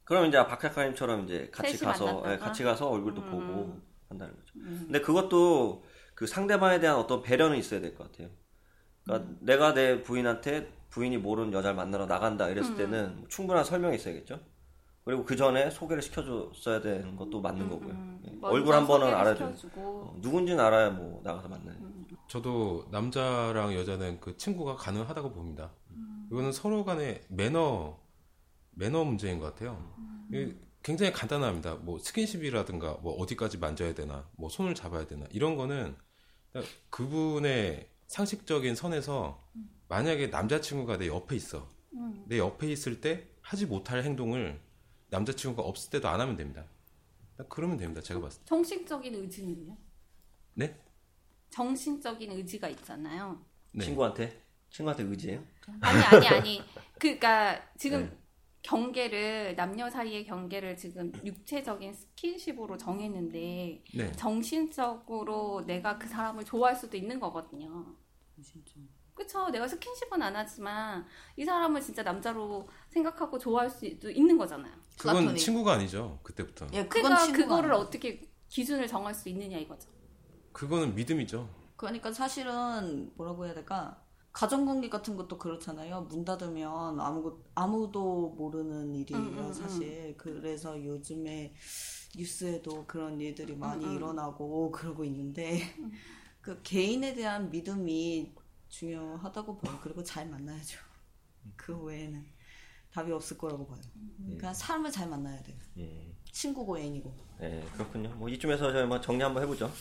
그러면 0.06 0.30
이제 0.30 0.38
박 0.48 0.60
작가님처럼 0.60 1.26
이제 1.26 1.50
같이 1.52 1.78
가서? 1.80 2.24
예, 2.32 2.38
같이 2.38 2.64
가서 2.64 2.90
얼굴도 2.90 3.22
음. 3.24 3.30
보고 3.32 3.82
한다는 4.08 4.34
거죠. 4.38 4.54
근데 4.54 5.02
그것도 5.02 5.84
그 6.16 6.26
상대방에 6.28 6.80
대한 6.80 6.96
어떤 6.96 7.22
배려는 7.22 7.58
있어야 7.58 7.82
될 7.82 7.94
것 7.96 8.10
같아요. 8.10 8.30
그러니까 9.04 9.30
음. 9.30 9.38
내가 9.42 9.74
내 9.74 10.02
부인한테 10.02 10.74
부인이 10.90 11.18
모르는 11.18 11.52
여자를 11.52 11.76
만나러 11.76 12.06
나간다 12.06 12.48
이랬을 12.48 12.72
음. 12.72 12.78
때는 12.78 13.26
충분한 13.28 13.66
설명이 13.66 13.96
있어야겠죠. 13.98 14.40
그리고 15.08 15.24
그 15.24 15.38
전에 15.38 15.70
소개를 15.70 16.04
시켜줬어야 16.04 16.82
되는 16.82 17.16
것도 17.16 17.40
맞는 17.40 17.70
거고요. 17.70 17.90
예. 17.92 17.94
음, 17.94 18.40
먼저 18.42 18.48
얼굴 18.54 18.76
한 18.76 18.86
번은 18.86 19.08
알아줘. 19.08 19.54
어, 19.78 20.18
누군지는 20.20 20.60
알아야 20.60 20.90
뭐 20.90 21.22
나가서 21.24 21.48
만나요. 21.48 21.78
저도 22.28 22.86
남자랑 22.92 23.74
여자는 23.74 24.20
그 24.20 24.36
친구가 24.36 24.76
가능하다고 24.76 25.32
봅니다. 25.32 25.72
이거는 26.30 26.52
서로 26.52 26.84
간의 26.84 27.24
매너 27.30 27.98
매너 28.72 29.06
문제인 29.06 29.40
것 29.40 29.46
같아요. 29.46 29.82
이 30.34 30.54
굉장히 30.84 31.14
간단합니다. 31.14 31.76
뭐 31.76 32.00
스킨십이라든가 32.00 32.98
뭐 33.02 33.14
어디까지 33.14 33.60
만져야 33.60 33.94
되나, 33.94 34.28
뭐 34.36 34.50
손을 34.50 34.76
잡아야 34.76 35.08
되나 35.08 35.26
이런 35.32 35.56
거는 35.56 35.96
그분의 36.90 37.88
상식적인 38.08 38.76
선에서 38.76 39.42
만약에 39.88 40.28
남자친구가 40.28 40.98
내 40.98 41.08
옆에 41.08 41.38
있어, 41.38 41.66
내 42.26 42.40
옆에 42.40 42.70
있을 42.70 43.00
때 43.00 43.30
하지 43.40 43.66
못할 43.66 44.04
행동을 44.04 44.67
남자친구가 45.10 45.64
없을 45.68 45.90
때도 45.90 46.08
안 46.08 46.20
하면 46.22 46.36
됩니다. 46.36 46.66
그러면 47.50 47.78
됩니다. 47.78 48.02
제가 48.02 48.20
봤을 48.20 48.40
때. 48.42 48.46
정신적인 48.46 49.16
의지는요? 49.16 49.78
네? 50.56 50.80
정신적인 51.50 52.32
의지가 52.32 52.68
있잖아요. 52.70 53.46
네. 53.72 53.86
친구한테 53.86 54.44
친구한테 54.70 55.04
의지해요? 55.04 55.44
아니 55.82 56.04
아니 56.04 56.28
아니. 56.28 56.62
그러니까 57.00 57.62
지금 57.78 58.10
네. 58.10 58.18
경계를 58.64 59.56
남녀 59.56 59.90
사이의 59.90 60.26
경계를 60.26 60.76
지금 60.76 61.12
육체적인 61.24 61.94
스킨십으로 61.94 62.78
정했는데 62.78 63.84
네. 63.96 64.12
정신적으로 64.14 65.64
내가 65.66 65.98
그 65.98 66.08
사람을 66.08 66.44
좋아할 66.44 66.76
수도 66.76 66.98
있는 66.98 67.20
거거든요. 67.20 67.96
진짜. 68.44 68.74
그쵸? 69.18 69.50
내가 69.50 69.68
스킨십은 69.68 70.22
안 70.22 70.36
하지만 70.36 71.06
이 71.36 71.44
사람을 71.44 71.82
진짜 71.82 72.04
남자로 72.04 72.68
생각하고 72.90 73.40
좋아할 73.40 73.70
수도 73.70 74.12
있는 74.12 74.38
거잖아요. 74.38 74.72
그건 74.98 75.16
플라토닉. 75.16 75.38
친구가 75.42 75.74
아니죠. 75.74 76.20
그때부터. 76.24 76.68
예, 76.74 76.84
그건 76.88 77.04
그러니까 77.04 77.24
친구가 77.26 77.44
그거를 77.46 77.72
아니에요. 77.72 77.86
어떻게 77.86 78.30
기준을 78.48 78.88
정할 78.88 79.14
수 79.16 79.28
있느냐 79.30 79.58
이거죠. 79.58 79.90
그거는 80.54 80.94
믿음이죠. 80.96 81.50
그러니까 81.76 82.12
사실은 82.14 83.12
뭐라고 83.16 83.46
해야 83.46 83.54
될까? 83.54 84.02
가정관계 84.34 84.90
같은 84.90 85.16
것도 85.16 85.40
그렇잖아요. 85.40 86.02
문 86.10 86.24
닫으면 86.24 87.00
아무 87.00 87.40
아무도 87.56 88.36
모르는 88.38 88.96
일이에요, 88.96 89.20
음, 89.20 89.38
음, 89.40 89.54
사실. 89.54 90.14
그래서 90.18 90.84
요즘에 90.84 91.56
뉴스에도 92.16 92.86
그런 92.86 93.20
일들이 93.20 93.56
많이 93.56 93.84
음, 93.86 93.92
음. 93.92 93.96
일어나고 93.96 94.72
그러고 94.72 95.04
있는데 95.06 95.60
그 96.42 96.62
개인에 96.62 97.14
대한 97.16 97.50
믿음이 97.50 98.34
중요하다고 98.70 99.58
봐요. 99.60 99.80
그리고 99.82 100.04
잘 100.04 100.28
만나야죠. 100.28 100.80
그 101.56 101.78
외에는 101.78 102.26
답이 102.92 103.12
없을 103.12 103.38
거라고 103.38 103.68
봐요. 103.68 103.80
그냥 104.38 104.54
사람을 104.54 104.92
잘 104.92 105.08
만나야 105.08 105.42
돼요. 105.44 105.56
예. 105.80 106.14
친구고 106.32 106.78
애인이고. 106.80 107.14
네, 107.40 107.66
그렇군요. 107.74 108.10
뭐 108.16 108.30
이쯤에서 108.30 108.72
저희 108.72 108.86
뭐 108.86 109.00
정리 109.00 109.24
한번 109.24 109.44
해보죠. 109.44 109.72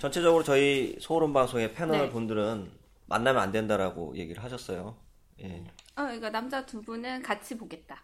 전체적으로 0.00 0.42
저희 0.42 0.96
소름 1.00 1.32
방송의 1.32 1.72
패널 1.72 2.02
네. 2.02 2.10
분들은 2.10 2.70
만나면 3.06 3.42
안 3.42 3.52
된다라고 3.52 4.16
얘기를 4.16 4.42
하셨어요. 4.42 4.96
예. 5.40 5.64
어, 5.96 6.02
그러니까 6.02 6.30
남자 6.30 6.66
두 6.66 6.82
분은 6.82 7.22
같이 7.22 7.56
보겠다. 7.56 8.02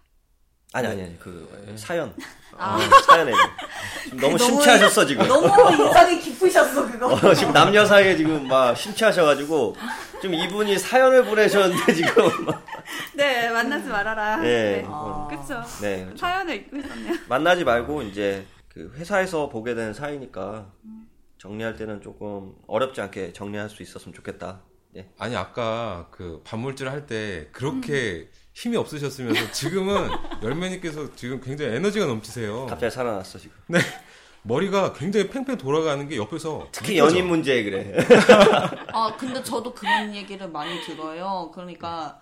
아니 0.74 0.86
아니 0.86 1.02
아니 1.02 1.18
그 1.18 1.74
사연 1.76 2.14
아. 2.56 2.76
어, 2.76 3.00
사연에 3.06 3.32
지금 4.04 4.18
너무 4.18 4.38
심취하셨어 4.38 5.04
지금. 5.06 5.26
너무 5.26 5.46
인상이 5.72 6.18
깊으셨어 6.18 6.86
그거. 6.90 7.06
어, 7.08 7.34
지금 7.34 7.52
남녀 7.52 7.84
사이에 7.84 8.16
지금 8.16 8.46
막 8.46 8.74
심취하셔가지고 8.76 9.76
지금 10.20 10.34
이분이 10.34 10.78
사연을 10.78 11.24
보내셨는데 11.24 11.94
지금 11.94 12.44
막, 12.46 12.64
네, 13.14 13.50
만나지 13.50 13.88
말아라. 13.88 14.36
네. 14.38 14.84
아. 14.86 15.28
그쵸. 15.30 15.62
네 15.82 16.04
그렇죠. 16.04 16.16
사연을 16.18 16.54
읽고 16.56 16.76
있었네요. 16.78 17.14
만나지 17.28 17.64
말고 17.64 18.02
이제 18.02 18.46
그 18.68 18.92
회사에서 18.96 19.48
보게 19.50 19.74
되는 19.74 19.92
사이니까 19.92 20.70
정리할 21.38 21.76
때는 21.76 22.00
조금 22.00 22.54
어렵지 22.66 23.00
않게 23.00 23.32
정리할 23.32 23.68
수 23.68 23.82
있었으면 23.82 24.14
좋겠다. 24.14 24.60
예. 24.96 25.08
아니 25.18 25.34
아까 25.36 26.06
그 26.10 26.40
반물질 26.44 26.88
할 26.90 27.06
때 27.06 27.48
그렇게 27.52 28.28
힘이 28.62 28.76
없으셨으면서 28.76 29.50
지금은 29.50 30.08
열매님께서 30.40 31.16
지금 31.16 31.40
굉장히 31.40 31.74
에너지가 31.74 32.06
넘치세요. 32.06 32.66
갑자기 32.66 32.94
살아났어 32.94 33.36
지금. 33.36 33.56
머리가 34.42 34.92
굉장히 34.92 35.28
팽팽 35.28 35.58
돌아가는 35.58 36.08
게 36.08 36.16
옆에서 36.16 36.68
특히 36.70 36.94
느껴져. 36.94 37.16
연인 37.16 37.28
문제 37.28 37.64
그래. 37.64 37.96
아 38.94 39.16
근데 39.16 39.42
저도 39.42 39.74
그런 39.74 40.14
얘기를 40.14 40.48
많이 40.48 40.80
들어요. 40.82 41.50
그러니까 41.52 42.20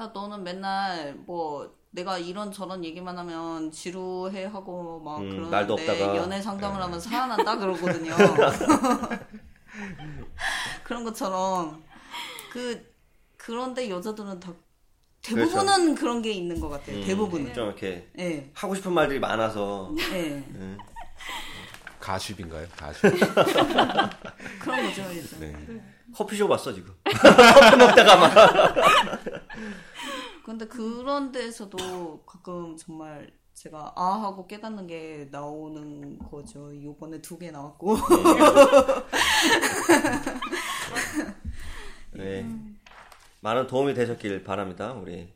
야 0.00 0.10
너는 0.12 0.42
맨날 0.42 1.14
뭐 1.24 1.72
내가 1.92 2.18
이런 2.18 2.50
저런 2.50 2.84
얘기만 2.84 3.16
하면 3.18 3.70
지루해 3.70 4.46
하고 4.46 5.00
막 5.04 5.20
음, 5.20 5.30
그러는데 5.30 5.56
날도 5.56 5.74
없다가. 5.74 6.16
연애 6.16 6.42
상담을 6.42 6.82
하면 6.82 7.00
살아난다 7.00 7.58
그러거든요. 7.58 8.12
그런 10.82 11.04
것처럼 11.04 11.84
그 12.52 12.92
그런데 13.36 13.88
여자들은 13.88 14.40
다 14.40 14.52
대부분은 15.26 15.94
그런 15.94 16.22
게 16.22 16.32
있는 16.32 16.60
것 16.60 16.68
같아요. 16.68 16.96
음, 16.98 17.04
대부분은. 17.04 17.54
좀 17.54 17.66
이렇게 17.66 18.08
예. 18.18 18.50
하고 18.54 18.74
싶은 18.74 18.92
말들이 18.92 19.18
많아서 19.18 19.90
예. 20.12 20.44
음, 20.54 20.78
가십인가요? 22.00 22.66
가십. 22.76 23.02
그런 24.60 24.86
거죠. 24.86 25.02
네. 25.40 25.54
커피숍 26.14 26.48
왔어 26.50 26.72
지금. 26.72 26.94
커피 27.04 27.76
먹다가 27.76 28.16
막. 28.16 28.34
근데 30.44 30.66
그런 30.66 31.32
데서도 31.32 32.22
가끔 32.24 32.76
정말 32.76 33.30
제가 33.54 33.92
아 33.96 34.22
하고 34.22 34.46
깨닫는 34.46 34.86
게 34.86 35.28
나오는 35.32 36.18
거죠. 36.18 36.70
요번에 36.82 37.20
두 37.20 37.38
개 37.38 37.50
나왔고. 37.50 37.96
네. 42.12 42.46
많은 43.46 43.68
도움이 43.68 43.94
되셨길 43.94 44.42
바랍니다. 44.42 44.92
우리 44.94 45.32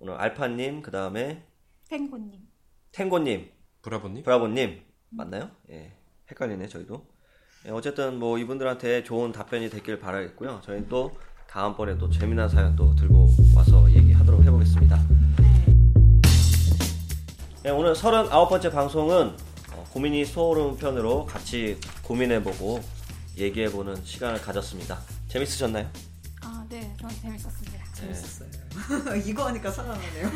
오늘 0.00 0.14
알파님 0.14 0.82
그 0.82 0.90
다음에 0.90 1.44
펭고님. 1.88 2.40
탱고님, 2.90 3.48
브라보님? 3.80 4.24
브라보님 4.24 4.82
맞나요? 5.10 5.52
예, 5.70 5.92
헷갈리네 6.28 6.66
저희도. 6.66 7.06
예, 7.66 7.70
어쨌든 7.70 8.18
뭐 8.18 8.38
이분들한테 8.38 9.04
좋은 9.04 9.30
답변이 9.30 9.70
됐길 9.70 10.00
바라겠고요. 10.00 10.62
저희는 10.64 10.88
또 10.88 11.12
다음번에 11.46 11.96
또 11.96 12.10
재미난 12.10 12.48
사연 12.48 12.74
또 12.74 12.92
들고 12.96 13.28
와서 13.54 13.88
얘기하도록 13.88 14.42
해보겠습니다. 14.42 14.98
네, 17.62 17.70
오늘 17.70 17.92
39번째 17.92 18.72
방송은 18.72 19.36
어, 19.72 19.84
고민이 19.92 20.24
소름 20.24 20.76
편으로 20.76 21.24
같이 21.26 21.78
고민해보고 22.02 22.80
얘기해보는 23.38 24.04
시간을 24.04 24.40
가졌습니다. 24.40 24.98
재밌으셨나요? 25.28 26.13
아, 26.64 26.66
네, 26.70 26.96
전 26.98 27.10
재밌었습니다. 27.10 27.84
재밌었어요. 27.92 28.48
이거 29.26 29.46
하니까 29.48 29.70
살아나네요. 29.70 30.30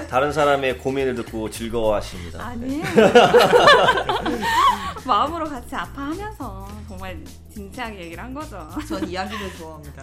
다른 0.08 0.32
사람의 0.32 0.78
고민을 0.78 1.14
듣고 1.16 1.50
즐거워하십니다. 1.50 2.42
아니에요. 2.46 2.84
마음으로 5.06 5.46
같이 5.46 5.74
아파하면서 5.74 6.68
정말 6.88 7.22
진지하게 7.52 8.00
얘기를 8.00 8.24
한 8.24 8.32
거죠. 8.32 8.66
전 8.88 9.06
이야기를 9.06 9.54
좋아합니다. 9.58 10.02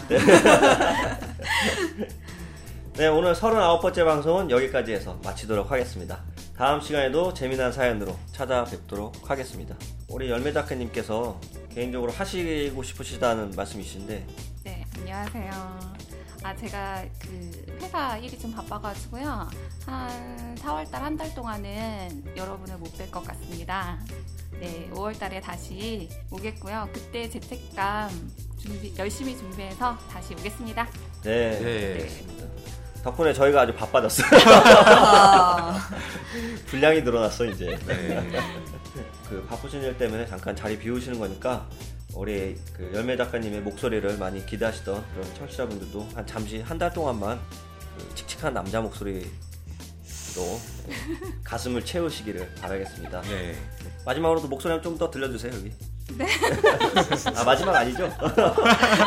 네, 2.93 3.07
오늘 3.07 3.33
39번째 3.33 4.05
방송은 4.05 4.51
여기까지 4.51 4.93
해서 4.93 5.19
마치도록 5.23 5.71
하겠습니다. 5.71 6.19
다음 6.55 6.79
시간에도 6.79 7.33
재미난 7.33 7.71
사연으로 7.71 8.15
찾아뵙도록 8.33 9.31
하겠습니다. 9.31 9.75
우리 10.09 10.29
열매다크님께서 10.29 11.39
개인적으로 11.73 12.11
하시고 12.11 12.83
싶으시다는 12.83 13.51
말씀이신데, 13.51 14.27
네, 14.63 14.85
안녕하세요. 14.97 15.79
아, 16.43 16.55
제가 16.55 17.05
그 17.19 17.77
회사 17.81 18.17
일이 18.17 18.37
좀 18.37 18.51
바빠가지고요. 18.51 19.49
한 19.85 20.55
4월달 20.55 20.91
한 20.93 21.15
달 21.17 21.33
동안은 21.35 22.33
여러분을 22.35 22.77
못 22.77 22.91
뵐 22.97 23.09
것 23.11 23.23
같습니다. 23.25 23.99
네, 24.59 24.89
5월달에 24.91 25.41
다시 25.41 26.09
오겠고요. 26.31 26.89
그때 26.93 27.29
재택감 27.29 28.09
준비, 28.57 28.93
열심히 28.97 29.37
준비해서 29.37 29.97
다시 30.09 30.33
오겠습니다. 30.33 30.87
네. 31.23 31.59
네. 31.59 31.91
알겠습니다. 31.93 32.50
덕분에 33.03 33.33
저희가 33.33 33.61
아주 33.61 33.73
바빠졌어요. 33.73 34.27
아, 34.55 35.89
분량이 36.67 37.01
늘어났어, 37.01 37.45
이제. 37.45 37.77
네. 37.87 38.29
그 39.29 39.43
바쁘신 39.49 39.81
일 39.81 39.97
때문에 39.97 40.25
잠깐 40.27 40.55
자리 40.55 40.77
비우시는 40.77 41.17
거니까 41.19 41.65
우리 42.13 42.55
그 42.75 42.91
열매 42.93 43.15
작가님의 43.15 43.61
목소리를 43.61 44.17
많이 44.17 44.45
기대하시던 44.45 45.05
그런 45.13 45.35
청취자분들도 45.35 46.09
한 46.13 46.27
잠시 46.27 46.59
한 46.61 46.77
달 46.77 46.91
동안만 46.93 47.39
그 47.97 48.15
칙칙한 48.15 48.53
남자 48.53 48.81
목소리로 48.81 49.25
가슴을 51.43 51.85
채우시기를 51.85 52.55
바라겠습니다. 52.61 53.21
네. 53.21 53.55
마지막으로도 54.05 54.47
목소리 54.49 54.81
좀더 54.81 55.09
들려주세요 55.09 55.53
여기. 55.53 55.71
네. 56.17 56.27
아 57.35 57.43
마지막 57.43 57.75
아니죠? 57.75 58.09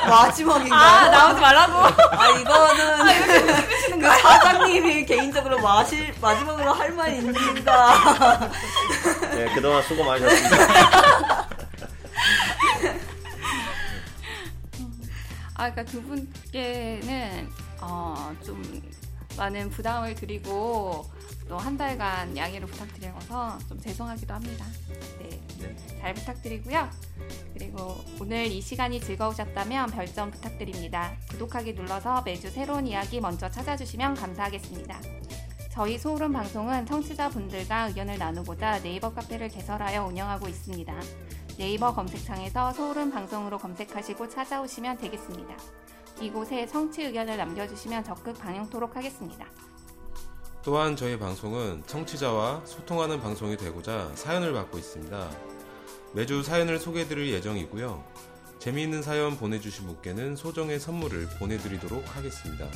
마지막인가요? 0.08 0.80
아, 0.80 1.08
나오지 1.08 1.40
말라고! 1.40 1.72
아, 2.16 2.28
이거는 2.30 4.00
그 4.00 4.06
사장님이 4.20 5.04
개인적으로 5.06 5.58
마실, 5.60 6.14
마지막으로 6.20 6.72
할말 6.72 7.14
있는가. 7.14 8.50
네 9.32 9.54
그동안 9.54 9.82
수고 9.82 10.04
많으셨습니다. 10.04 11.44
아, 15.56 15.70
그러니까 15.70 15.84
두 15.84 16.02
분께는 16.02 17.48
어, 17.80 18.34
좀 18.44 18.62
많은 19.36 19.70
부담을 19.70 20.14
드리고 20.14 21.10
또 21.48 21.58
한 21.58 21.76
달간 21.76 22.36
양해를 22.36 22.66
부탁드려서 22.66 23.58
좀 23.68 23.78
죄송하기도 23.80 24.34
합니다. 24.34 24.66
네, 25.18 25.40
잘 26.00 26.14
부탁드리고요. 26.14 26.88
그리고 27.52 27.96
오늘 28.20 28.46
이 28.46 28.60
시간이 28.60 29.00
즐거우셨다면 29.00 29.90
별점 29.90 30.30
부탁드립니다. 30.30 31.12
구독하기 31.30 31.74
눌러서 31.74 32.22
매주 32.22 32.50
새로운 32.50 32.86
이야기 32.86 33.20
먼저 33.20 33.48
찾아주시면 33.50 34.14
감사하겠습니다. 34.14 35.00
저희 35.70 35.98
소울음 35.98 36.32
방송은 36.32 36.86
청취자분들과 36.86 37.88
의견을 37.88 38.18
나누고자 38.18 38.82
네이버 38.82 39.12
카페를 39.12 39.48
개설하여 39.48 40.04
운영하고 40.06 40.48
있습니다. 40.48 40.94
네이버 41.58 41.94
검색창에서 41.94 42.72
소울음 42.72 43.10
방송으로 43.10 43.58
검색하시고 43.58 44.28
찾아오시면 44.28 44.98
되겠습니다. 44.98 45.56
이곳에 46.20 46.66
청취 46.66 47.02
의견을 47.02 47.36
남겨주시면 47.36 48.04
적극 48.04 48.38
반영토록 48.38 48.96
하겠습니다. 48.96 49.46
또한 50.64 50.96
저희 50.96 51.18
방송은 51.18 51.82
청취자와 51.86 52.62
소통하는 52.64 53.20
방송이 53.20 53.54
되고자 53.58 54.10
사연을 54.14 54.54
받고 54.54 54.78
있습니다. 54.78 55.30
매주 56.14 56.42
사연을 56.42 56.78
소개해드릴 56.78 57.34
예정이고요. 57.34 58.02
재미있는 58.60 59.02
사연 59.02 59.36
보내주신 59.36 59.86
분께는 59.86 60.36
소정의 60.36 60.80
선물을 60.80 61.28
보내드리도록 61.38 62.16
하겠습니다. 62.16 62.66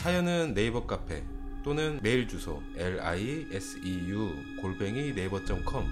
사연은 0.00 0.54
네이버 0.54 0.86
카페 0.86 1.24
또는 1.64 1.98
메일 2.02 2.28
주소 2.28 2.62
liseu 2.76 4.32
골뱅이 4.60 5.12
네이버.com 5.12 5.86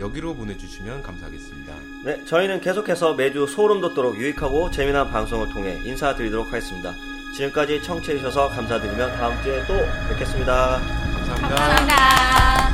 여기로 0.00 0.34
보내주시면 0.34 1.04
감사하겠습니다. 1.04 1.74
네, 2.04 2.24
저희는 2.24 2.62
계속해서 2.62 3.14
매주 3.14 3.46
소름 3.46 3.80
돋도록 3.80 4.16
유익하고 4.16 4.72
재미난 4.72 5.08
방송을 5.12 5.52
통해 5.52 5.78
인사드리도록 5.84 6.48
하겠습니다. 6.48 6.94
지금까지 7.32 7.82
청취해주셔서 7.82 8.48
감사드리며 8.50 9.12
다음 9.12 9.42
주에 9.42 9.64
또 9.66 9.74
뵙겠습니다. 10.08 10.80
감사합니다. 11.14 11.48
감사합니다. 11.48 12.69